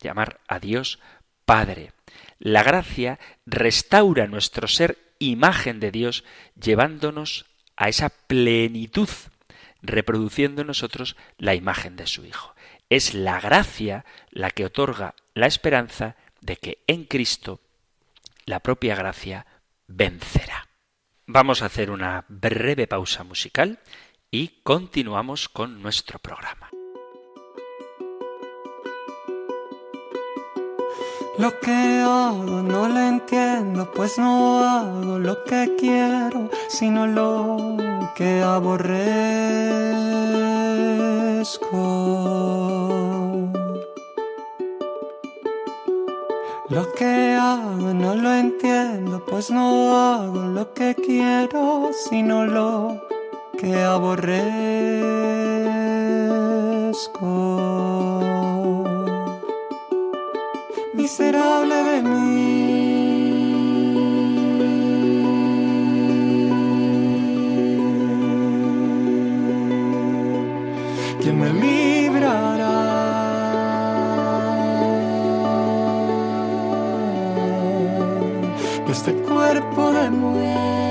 [0.00, 0.98] Llamar a Dios
[1.44, 1.92] Padre.
[2.38, 6.24] La gracia restaura nuestro ser imagen de Dios,
[6.60, 7.46] llevándonos
[7.76, 9.08] a esa plenitud,
[9.80, 12.54] reproduciendo en nosotros la imagen de su Hijo.
[12.92, 17.60] Es la gracia la que otorga la esperanza de que en Cristo
[18.44, 19.46] la propia gracia
[19.86, 20.68] vencerá.
[21.24, 23.78] Vamos a hacer una breve pausa musical
[24.30, 26.68] y continuamos con nuestro programa.
[31.38, 37.78] Lo que hago no lo entiendo, pues no hago lo que quiero, sino lo
[38.14, 39.32] que aborrezco.
[46.72, 52.98] Lo que hago no lo entiendo, pues no hago lo que quiero, sino lo
[53.58, 54.32] que aborrezco
[60.94, 62.51] miserable de mí.
[79.42, 80.81] Cuerpo de muerte.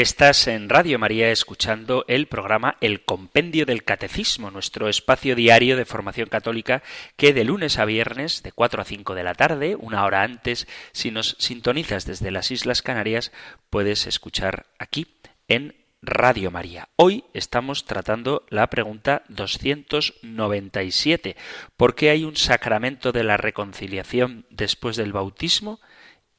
[0.00, 5.84] Estás en Radio María escuchando el programa El Compendio del Catecismo, nuestro espacio diario de
[5.84, 6.82] formación católica
[7.18, 10.66] que de lunes a viernes, de 4 a 5 de la tarde, una hora antes,
[10.92, 13.30] si nos sintonizas desde las Islas Canarias,
[13.68, 15.06] puedes escuchar aquí
[15.48, 16.88] en Radio María.
[16.96, 21.36] Hoy estamos tratando la pregunta 297.
[21.76, 25.78] ¿Por qué hay un sacramento de la reconciliación después del bautismo?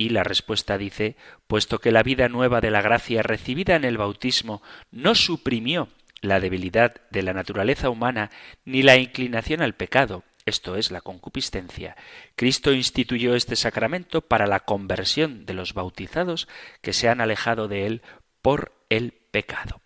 [0.02, 4.00] Y la respuesta dice, puesto que la vida nueva de la gracia recibida en el
[4.00, 5.90] bautismo no suprimió
[6.22, 8.32] la debilidad de la naturaleza humana
[8.66, 11.96] ni la inclinación al pecado, esto es la concupiscencia,
[12.36, 16.48] Cristo instituyó este sacramento para la conversión de los bautizados
[16.82, 18.02] que se han alejado de él
[18.42, 19.82] por el pecado.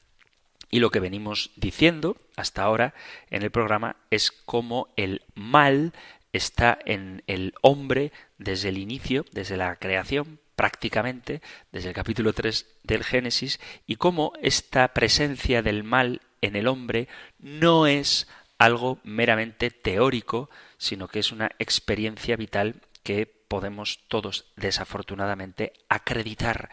[0.72, 2.94] Y lo que venimos diciendo hasta ahora
[3.30, 5.92] en el programa es cómo el mal
[6.36, 12.66] está en el hombre desde el inicio, desde la creación, prácticamente, desde el capítulo 3
[12.84, 17.08] del Génesis, y cómo esta presencia del mal en el hombre
[17.40, 18.28] no es
[18.58, 26.70] algo meramente teórico, sino que es una experiencia vital que podemos todos desafortunadamente acreditar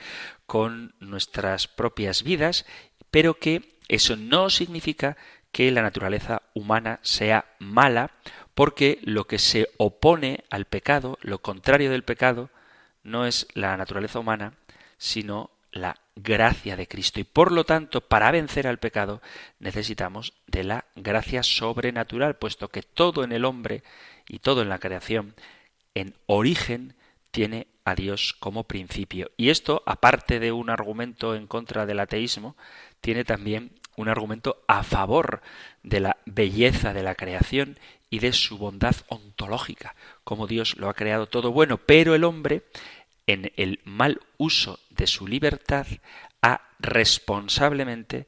[0.46, 2.64] con nuestras propias vidas,
[3.10, 5.16] pero que eso no significa
[5.50, 8.10] que la naturaleza humana sea mala
[8.54, 12.50] porque lo que se opone al pecado, lo contrario del pecado,
[13.02, 14.54] no es la naturaleza humana,
[14.98, 17.18] sino la gracia de Cristo.
[17.18, 19.22] Y por lo tanto, para vencer al pecado,
[19.58, 23.82] necesitamos de la gracia sobrenatural, puesto que todo en el hombre
[24.28, 25.34] y todo en la creación,
[25.94, 26.94] en origen,
[27.30, 29.30] tiene a Dios como principio.
[29.36, 32.56] Y esto, aparte de un argumento en contra del ateísmo,
[33.00, 35.42] tiene también un argumento a favor
[35.82, 37.78] de la belleza de la creación
[38.12, 42.62] y de su bondad ontológica, como Dios lo ha creado todo bueno, pero el hombre,
[43.26, 45.86] en el mal uso de su libertad,
[46.42, 48.26] ha responsablemente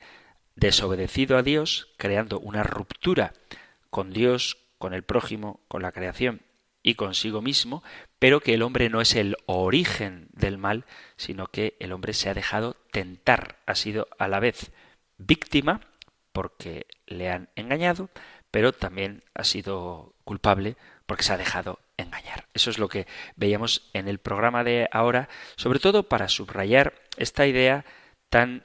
[0.56, 3.34] desobedecido a Dios, creando una ruptura
[3.90, 6.40] con Dios, con el prójimo, con la creación
[6.82, 7.82] y consigo mismo,
[8.18, 10.86] pero que el hombre no es el origen del mal,
[11.18, 14.70] sino que el hombre se ha dejado tentar, ha sido a la vez
[15.18, 15.82] víctima,
[16.32, 18.08] porque le han engañado,
[18.54, 20.76] pero también ha sido culpable
[21.06, 22.46] porque se ha dejado engañar.
[22.54, 27.48] Eso es lo que veíamos en el programa de ahora, sobre todo para subrayar esta
[27.48, 27.84] idea
[28.28, 28.62] tan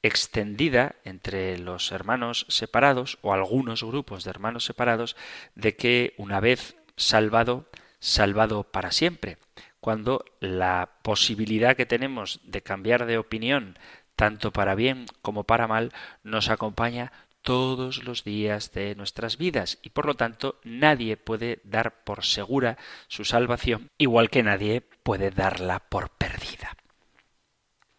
[0.00, 5.16] extendida entre los hermanos separados o algunos grupos de hermanos separados
[5.56, 7.66] de que una vez salvado,
[7.98, 9.38] salvado para siempre,
[9.80, 13.76] cuando la posibilidad que tenemos de cambiar de opinión,
[14.14, 15.90] tanto para bien como para mal,
[16.22, 17.10] nos acompaña
[17.42, 22.78] todos los días de nuestras vidas y por lo tanto nadie puede dar por segura
[23.08, 26.76] su salvación, igual que nadie puede darla por perdida.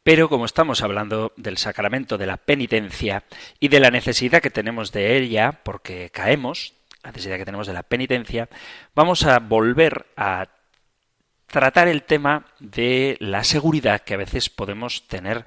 [0.04, 3.24] Pero como estamos hablando del sacramento de la penitencia
[3.60, 6.74] y de la necesidad que tenemos de ella, porque caemos,
[7.04, 8.50] la necesidad que tenemos de la penitencia,
[8.96, 10.48] vamos a volver a
[11.48, 15.46] tratar el tema de la seguridad que a veces podemos tener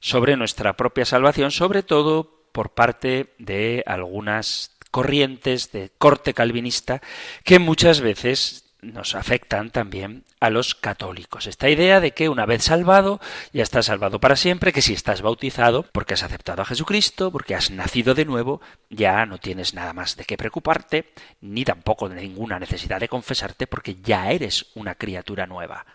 [0.00, 7.02] sobre nuestra propia salvación, sobre todo por parte de algunas corrientes de corte calvinista
[7.42, 11.48] que muchas veces nos afectan también a los católicos.
[11.48, 13.20] Esta idea de que una vez salvado,
[13.52, 17.56] ya estás salvado para siempre, que si estás bautizado, porque has aceptado a Jesucristo, porque
[17.56, 22.60] has nacido de nuevo, ya no tienes nada más de qué preocuparte, ni tampoco ninguna
[22.60, 25.86] necesidad de confesarte, porque ya eres una criatura nueva.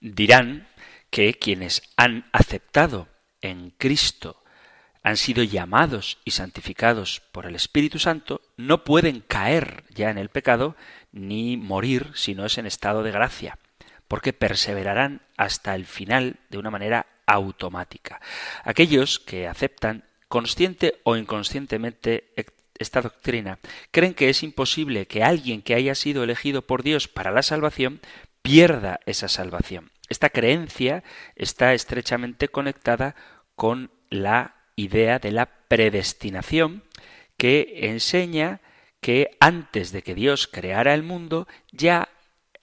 [0.00, 0.66] Dirán
[1.10, 3.06] que quienes han aceptado
[3.40, 4.41] en Cristo
[5.02, 10.28] han sido llamados y santificados por el Espíritu Santo, no pueden caer ya en el
[10.28, 10.76] pecado
[11.10, 13.58] ni morir si no es en estado de gracia,
[14.08, 18.20] porque perseverarán hasta el final de una manera automática.
[18.64, 22.32] Aquellos que aceptan consciente o inconscientemente
[22.78, 23.58] esta doctrina
[23.90, 28.00] creen que es imposible que alguien que haya sido elegido por Dios para la salvación
[28.40, 29.90] pierda esa salvación.
[30.08, 31.04] Esta creencia
[31.36, 33.14] está estrechamente conectada
[33.54, 36.82] con la idea de la predestinación
[37.36, 38.60] que enseña
[39.00, 42.08] que antes de que Dios creara el mundo ya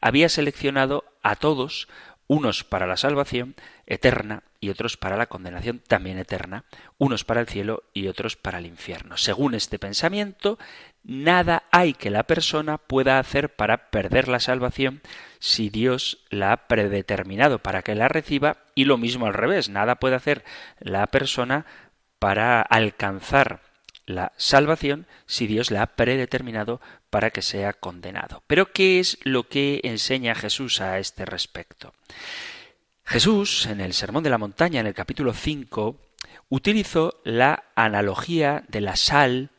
[0.02, 1.90] había seleccionado a todos,
[2.28, 3.56] unos para la salvación
[3.88, 6.64] eterna y otros para la condenación también eterna,
[7.00, 9.18] unos para el cielo y otros para el infierno.
[9.18, 10.60] Según este pensamiento,
[11.04, 15.02] nada hay que la persona pueda hacer para perder la salvación
[15.40, 19.96] si Dios la ha predeterminado para que la reciba y lo mismo al revés, nada
[19.96, 20.44] puede hacer
[20.80, 21.66] la persona
[22.20, 23.62] para alcanzar
[24.06, 28.44] la salvación si Dios la ha predeterminado para que sea condenado.
[28.48, 31.94] Pero ¿qué es lo que enseña Jesús a este respecto?
[33.06, 35.96] Jesús, en el Sermón de la Montaña, en el capítulo 5,
[36.50, 39.50] utilizó la analogía de la sal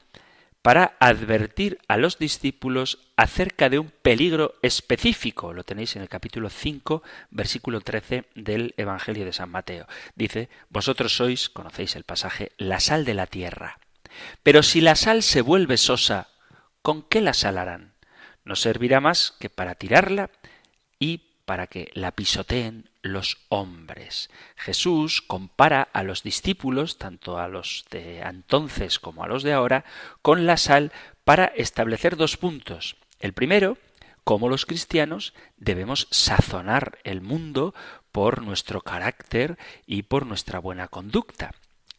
[0.63, 5.53] para advertir a los discípulos acerca de un peligro específico.
[5.53, 9.87] Lo tenéis en el capítulo 5, versículo 13 del Evangelio de San Mateo.
[10.15, 13.79] Dice, Vosotros sois, conocéis el pasaje, la sal de la tierra.
[14.43, 16.29] Pero si la sal se vuelve sosa,
[16.83, 17.95] ¿con qué la salarán?
[18.45, 20.31] No servirá más que para tirarla
[20.99, 24.31] y para que la pisoteen los hombres.
[24.57, 29.85] Jesús compara a los discípulos, tanto a los de entonces como a los de ahora,
[30.23, 30.93] con la sal
[31.25, 32.97] para establecer dos puntos.
[33.19, 33.79] El primero,
[34.25, 37.75] cómo los cristianos debemos sazonar el mundo
[38.13, 41.53] por nuestro carácter y por nuestra buena conducta.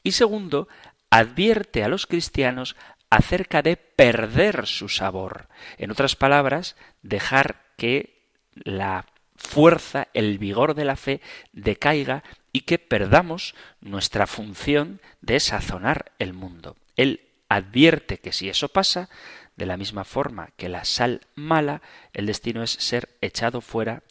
[0.03, 0.67] Y segundo,
[1.09, 2.75] advierte a los cristianos
[3.09, 5.47] acerca de perder su sabor.
[5.77, 8.21] En otras palabras, dejar que
[8.53, 9.05] la
[9.41, 11.21] fuerza, el vigor de la fe
[11.51, 12.23] decaiga
[12.53, 16.75] y que perdamos nuestra función de sazonar el mundo.
[16.95, 19.09] Él advierte que si eso pasa,
[19.55, 21.81] de la misma forma que la sal mala,
[22.13, 24.03] el destino es ser echado fuera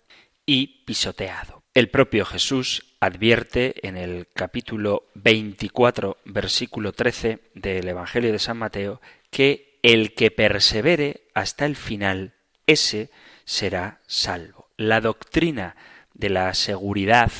[0.47, 1.63] y pisoteado.
[1.75, 9.01] El propio Jesús advierte en el capítulo 24, versículo 13 del Evangelio de San Mateo,
[9.31, 12.35] que el que persevere hasta el final,
[12.67, 13.11] ese
[13.45, 14.60] será salvo.
[14.81, 15.77] La doctrina
[16.15, 17.31] de la seguridad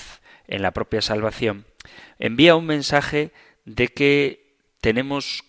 [0.47, 1.65] en la propia salvación
[2.19, 3.33] envía un mensaje
[3.65, 5.45] de que tenemos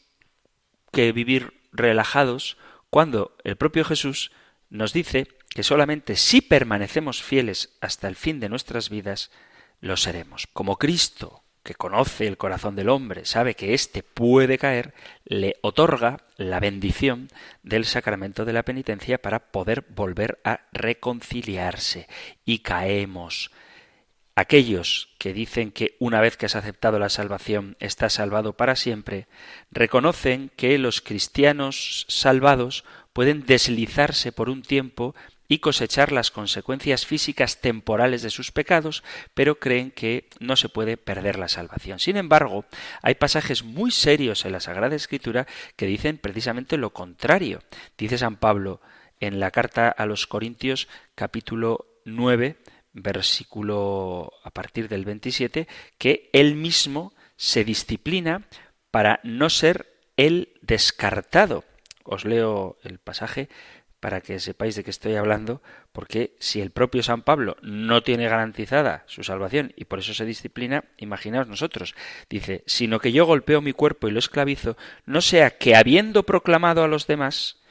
[0.93, 2.55] que vivir relajados
[2.89, 4.31] cuando el propio Jesús
[4.69, 9.29] nos dice que solamente si permanecemos fieles hasta el fin de nuestras vidas,
[9.81, 10.47] lo seremos.
[10.47, 14.93] Como Cristo, que conoce el corazón del hombre, sabe que éste puede caer,
[15.25, 17.29] le otorga la bendición
[17.63, 22.07] del sacramento de la penitencia para poder volver a reconciliarse.
[22.45, 23.51] Y caemos.
[24.33, 29.27] Aquellos que dicen que una vez que has aceptado la salvación estás salvado para siempre,
[29.71, 35.15] reconocen que los cristianos salvados pueden deslizarse por un tiempo
[35.51, 40.95] y cosechar las consecuencias físicas temporales de sus pecados, pero creen que no se puede
[40.95, 41.99] perder la salvación.
[41.99, 42.63] Sin embargo,
[43.01, 47.61] hay pasajes muy serios en la Sagrada Escritura que dicen precisamente lo contrario.
[47.97, 48.79] Dice San Pablo,
[49.19, 52.55] en la carta a los Corintios capítulo 9
[52.93, 58.47] versículo a partir del 27 que él mismo se disciplina
[58.89, 61.65] para no ser el descartado.
[62.05, 63.49] Os leo el pasaje
[64.01, 65.61] para que sepáis de qué estoy hablando,
[65.93, 70.25] porque si el propio San Pablo no tiene garantizada su salvación y por eso se
[70.25, 71.95] disciplina, imaginaos nosotros.
[72.27, 74.75] Dice, sino que yo golpeo mi cuerpo y lo esclavizo,
[75.05, 77.61] no sea que habiendo proclamado a los demás,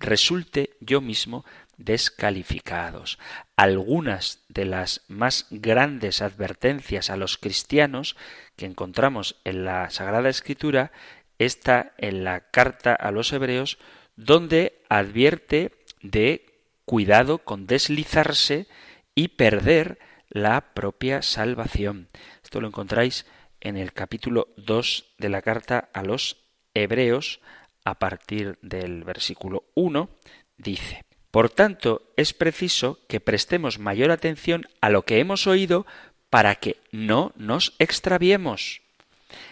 [0.00, 1.44] resulte yo mismo
[1.76, 3.18] descalificados.
[3.54, 8.16] Algunas de las más grandes advertencias a los cristianos
[8.56, 10.90] que encontramos en la Sagrada Escritura
[11.38, 13.78] está en la carta a los hebreos
[14.16, 16.46] donde advierte de
[16.84, 18.66] cuidado con deslizarse
[19.14, 19.98] y perder
[20.28, 22.08] la propia salvación.
[22.42, 23.26] Esto lo encontráis
[23.60, 26.36] en el capítulo 2 de la carta a los
[26.74, 27.40] hebreos
[27.84, 30.10] a partir del versículo 1
[30.58, 31.06] dice
[31.36, 35.84] por tanto, es preciso que prestemos mayor atención a lo que hemos oído
[36.30, 38.80] para que no nos extraviemos.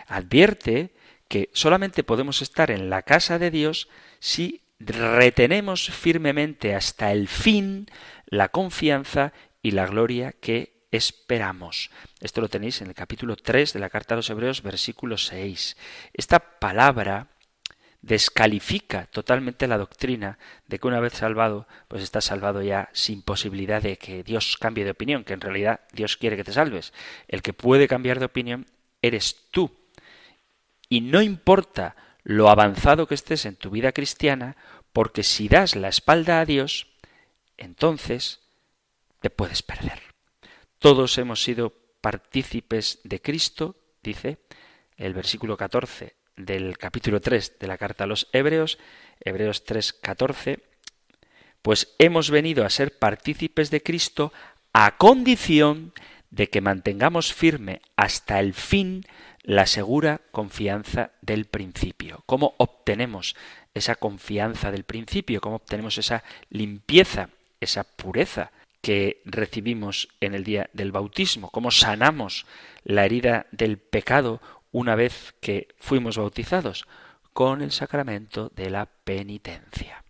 [0.06, 0.94] Advierte
[1.34, 3.88] que solamente podemos estar en la casa de Dios
[4.20, 7.90] si retenemos firmemente hasta el fin
[8.26, 11.90] la confianza y la gloria que esperamos.
[12.20, 15.76] Esto lo tenéis en el capítulo 3 de la carta a los Hebreos, versículo 6.
[16.12, 17.26] Esta palabra
[18.00, 23.82] descalifica totalmente la doctrina de que una vez salvado, pues estás salvado ya sin posibilidad
[23.82, 26.92] de que Dios cambie de opinión, que en realidad Dios quiere que te salves.
[27.26, 28.66] El que puede cambiar de opinión
[29.02, 29.83] eres tú.
[30.94, 34.56] Y no importa lo avanzado que estés en tu vida cristiana,
[34.92, 36.86] porque si das la espalda a Dios,
[37.56, 38.42] entonces
[39.18, 40.00] te puedes perder.
[40.78, 43.74] Todos hemos sido partícipes de Cristo,
[44.04, 44.38] dice
[44.96, 48.78] el versículo 14 del capítulo 3 de la carta a los Hebreos,
[49.18, 50.60] Hebreos 3, 14,
[51.60, 54.32] pues hemos venido a ser partícipes de Cristo
[54.72, 55.92] a condición
[56.30, 59.04] de que mantengamos firme hasta el fin
[59.44, 62.24] la segura confianza del principio.
[62.26, 63.36] ¿Cómo obtenemos
[63.74, 65.40] esa confianza del principio?
[65.40, 67.28] ¿Cómo obtenemos esa limpieza,
[67.60, 71.50] esa pureza que recibimos en el día del bautismo?
[71.50, 72.46] ¿Cómo sanamos
[72.82, 74.40] la herida del pecado
[74.72, 76.84] una vez que fuimos bautizados
[77.34, 80.04] con el sacramento de la penitencia.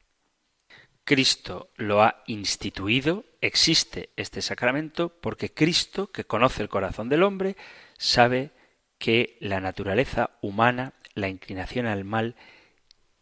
[1.04, 7.56] Cristo lo ha instituido, existe este sacramento porque Cristo, que conoce el corazón del hombre,
[7.98, 8.52] sabe
[9.04, 12.36] que la naturaleza humana, la inclinación al mal,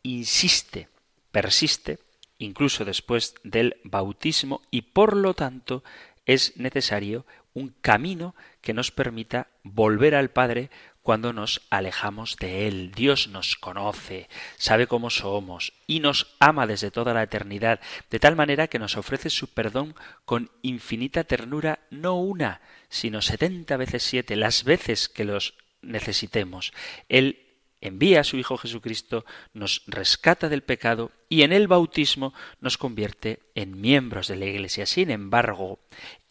[0.05, 0.89] insiste,
[1.33, 1.99] persiste,
[2.39, 5.83] incluso después del bautismo, y por lo tanto
[6.25, 10.71] es necesario un camino que nos permita volver al Padre
[11.03, 12.93] cuando nos alejamos de Él.
[12.95, 14.29] Dios nos conoce,
[14.59, 18.97] sabe cómo somos y nos ama desde toda la eternidad, de tal manera que nos
[18.97, 25.25] ofrece su perdón con infinita ternura, no una, sino setenta veces siete, las veces que
[25.25, 26.73] los necesitemos.
[27.09, 27.39] Él
[27.83, 33.41] envía a su Hijo Jesucristo, nos rescata del pecado y en el bautismo nos convierte
[33.55, 34.87] en miembros de la Iglesia.
[34.87, 35.81] Sin embargo,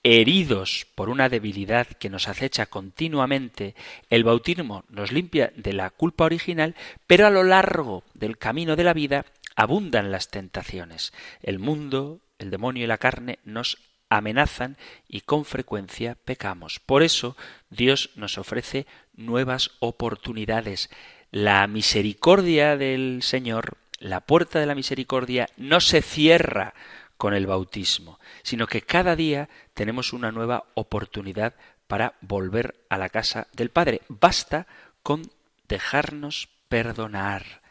[0.03, 3.75] heridos por una debilidad que nos acecha continuamente,
[4.09, 6.75] el bautismo nos limpia de la culpa original,
[7.05, 9.25] pero a lo largo del camino de la vida
[9.55, 11.13] abundan las tentaciones.
[11.43, 13.77] El mundo, el demonio y la carne nos
[14.11, 16.79] amenazan y con frecuencia pecamos.
[16.79, 17.37] Por eso
[17.69, 20.89] Dios nos ofrece nuevas oportunidades.
[21.31, 26.73] La misericordia del Señor, la puerta de la misericordia, no se cierra
[27.15, 31.55] con el bautismo, sino que cada día tenemos una nueva oportunidad
[31.87, 34.01] para volver a la casa del Padre.
[34.09, 34.67] Basta
[35.03, 35.31] con
[35.69, 37.61] dejarnos perdonar.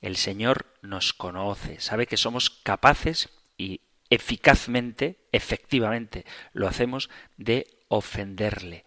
[0.00, 3.80] El Señor nos conoce, sabe que somos capaces y
[4.10, 8.84] eficazmente, efectivamente, lo hacemos de ofenderle,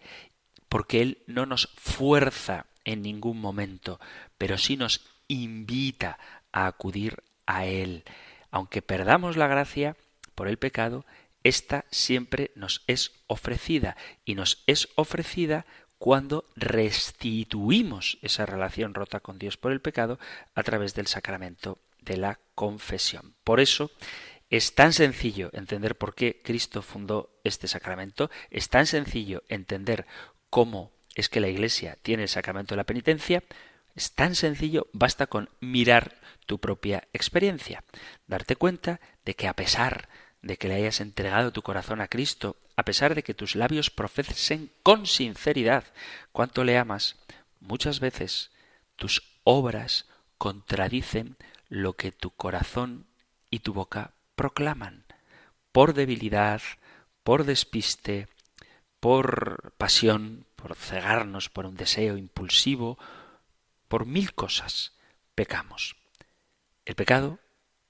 [0.68, 4.00] porque Él no nos fuerza en ningún momento,
[4.38, 6.18] pero sí nos invita
[6.52, 8.04] a acudir a Él.
[8.50, 9.96] Aunque perdamos la gracia,
[10.38, 11.04] por el pecado,
[11.42, 15.66] esta siempre nos es ofrecida y nos es ofrecida
[15.98, 20.20] cuando restituimos esa relación rota con Dios por el pecado
[20.54, 23.34] a través del sacramento de la confesión.
[23.42, 23.90] Por eso
[24.50, 30.06] es tan sencillo entender por qué Cristo fundó este sacramento, es tan sencillo entender
[30.50, 33.42] cómo es que la Iglesia tiene el sacramento de la penitencia,
[33.94, 37.84] es tan sencillo, basta con mirar tu propia experiencia,
[38.26, 40.08] darte cuenta de que a pesar
[40.40, 43.90] de que le hayas entregado tu corazón a Cristo, a pesar de que tus labios
[43.90, 45.84] profesen con sinceridad
[46.32, 47.16] cuánto le amas,
[47.60, 48.52] muchas veces
[48.96, 50.06] tus obras
[50.38, 51.36] contradicen
[51.68, 53.06] lo que tu corazón
[53.50, 55.04] y tu boca proclaman,
[55.72, 56.62] por debilidad,
[57.24, 58.28] por despiste,
[59.00, 62.98] por pasión, por cegarnos por un deseo impulsivo,
[63.88, 64.96] por mil cosas,
[65.34, 65.96] pecamos.
[66.84, 67.40] El pecado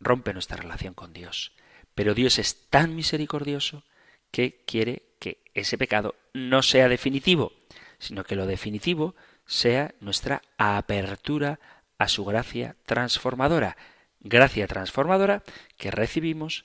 [0.00, 1.52] rompe nuestra relación con Dios,
[1.94, 3.84] pero Dios es tan misericordioso
[4.30, 7.52] que quiere que ese pecado no sea definitivo,
[7.98, 11.60] sino que lo definitivo sea nuestra apertura
[11.98, 13.76] a su gracia transformadora,
[14.20, 15.42] gracia transformadora
[15.76, 16.64] que recibimos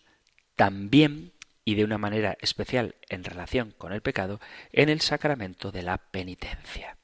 [0.56, 1.34] también
[1.66, 4.39] y de una manera especial en relación con el pecado
[4.72, 6.97] en el sacramento de la penitencia.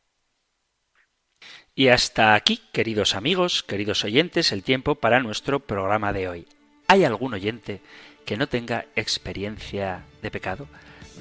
[1.75, 6.47] Y hasta aquí, queridos amigos, queridos oyentes, el tiempo para nuestro programa de hoy.
[6.87, 7.81] ¿Hay algún oyente
[8.25, 10.67] que no tenga experiencia de pecado?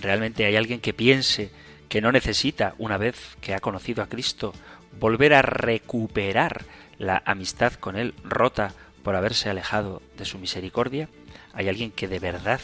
[0.01, 1.53] ¿Realmente hay alguien que piense
[1.89, 4.53] que no necesita, una vez que ha conocido a Cristo,
[4.99, 6.64] volver a recuperar
[6.99, 8.74] la amistad con Él rota
[9.09, 11.09] por haberse alejado de su misericordia?
[11.54, 12.61] ¿Hay alguien que de verdad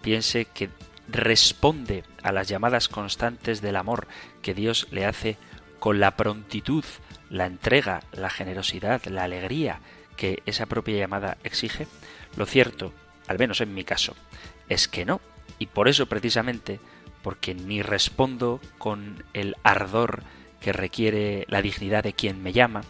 [0.00, 0.70] piense que
[1.08, 4.06] responde a las llamadas constantes del amor
[4.40, 5.38] que Dios le hace
[5.80, 6.84] con la prontitud,
[7.30, 9.80] la entrega, la generosidad, la alegría
[10.16, 11.88] que esa propia llamada exige?
[12.36, 12.92] Lo cierto,
[13.26, 14.14] al menos en mi caso,
[14.68, 15.20] es que no.
[15.58, 16.78] Y por eso precisamente,
[17.24, 20.22] porque ni respondo con el ardor
[20.60, 22.82] que requiere la dignidad de quien me llama,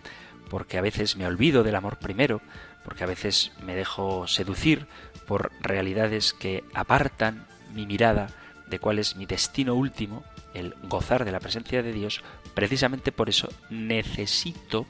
[0.51, 2.43] porque a veces me olvido del amor primero,
[2.89, 4.87] porque a veces me dejo seducir
[5.27, 8.29] por realidades que apartan mi mirada
[8.67, 10.25] de cuál es mi destino último,
[10.55, 12.23] el gozar de la presencia de Dios,
[12.55, 14.87] precisamente por eso necesito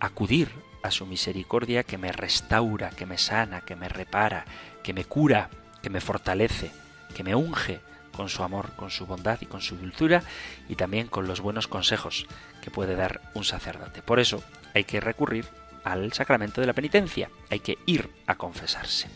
[0.00, 0.50] acudir
[0.82, 4.44] a su misericordia que me restaura, que me sana, que me repara,
[4.82, 5.48] que me cura,
[5.80, 6.70] que me fortalece,
[7.14, 7.80] que me unge
[8.14, 10.22] con su amor, con su bondad y con su dulzura
[10.68, 12.26] y también con los buenos consejos
[12.60, 14.02] que puede dar un sacerdote.
[14.02, 14.44] Por eso
[14.74, 15.46] hay que recurrir
[15.84, 17.30] al sacramento de la penitencia.
[17.50, 19.08] Hay que ir a confesarse.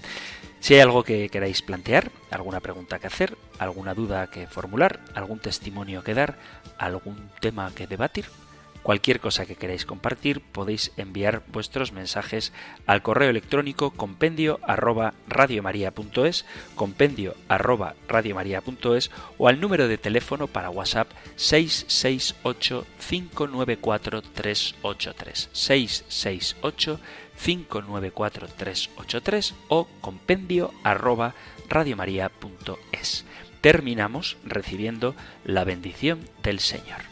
[0.60, 5.40] Si hay algo que queráis plantear, alguna pregunta que hacer, alguna duda que formular, algún
[5.40, 6.36] testimonio que dar,
[6.78, 8.26] algún tema que debatir,
[8.82, 12.52] Cualquier cosa que queráis compartir podéis enviar vuestros mensajes
[12.86, 20.70] al correo electrónico compendio arroba radiomaria.es, compendio arroba radiomaria.es o al número de teléfono para
[20.70, 27.00] WhatsApp 668 594 383 668
[27.40, 31.34] 594 383 o compendio arroba
[31.68, 33.24] radiomaria.es.
[33.60, 35.14] Terminamos recibiendo
[35.44, 37.11] la bendición del Señor.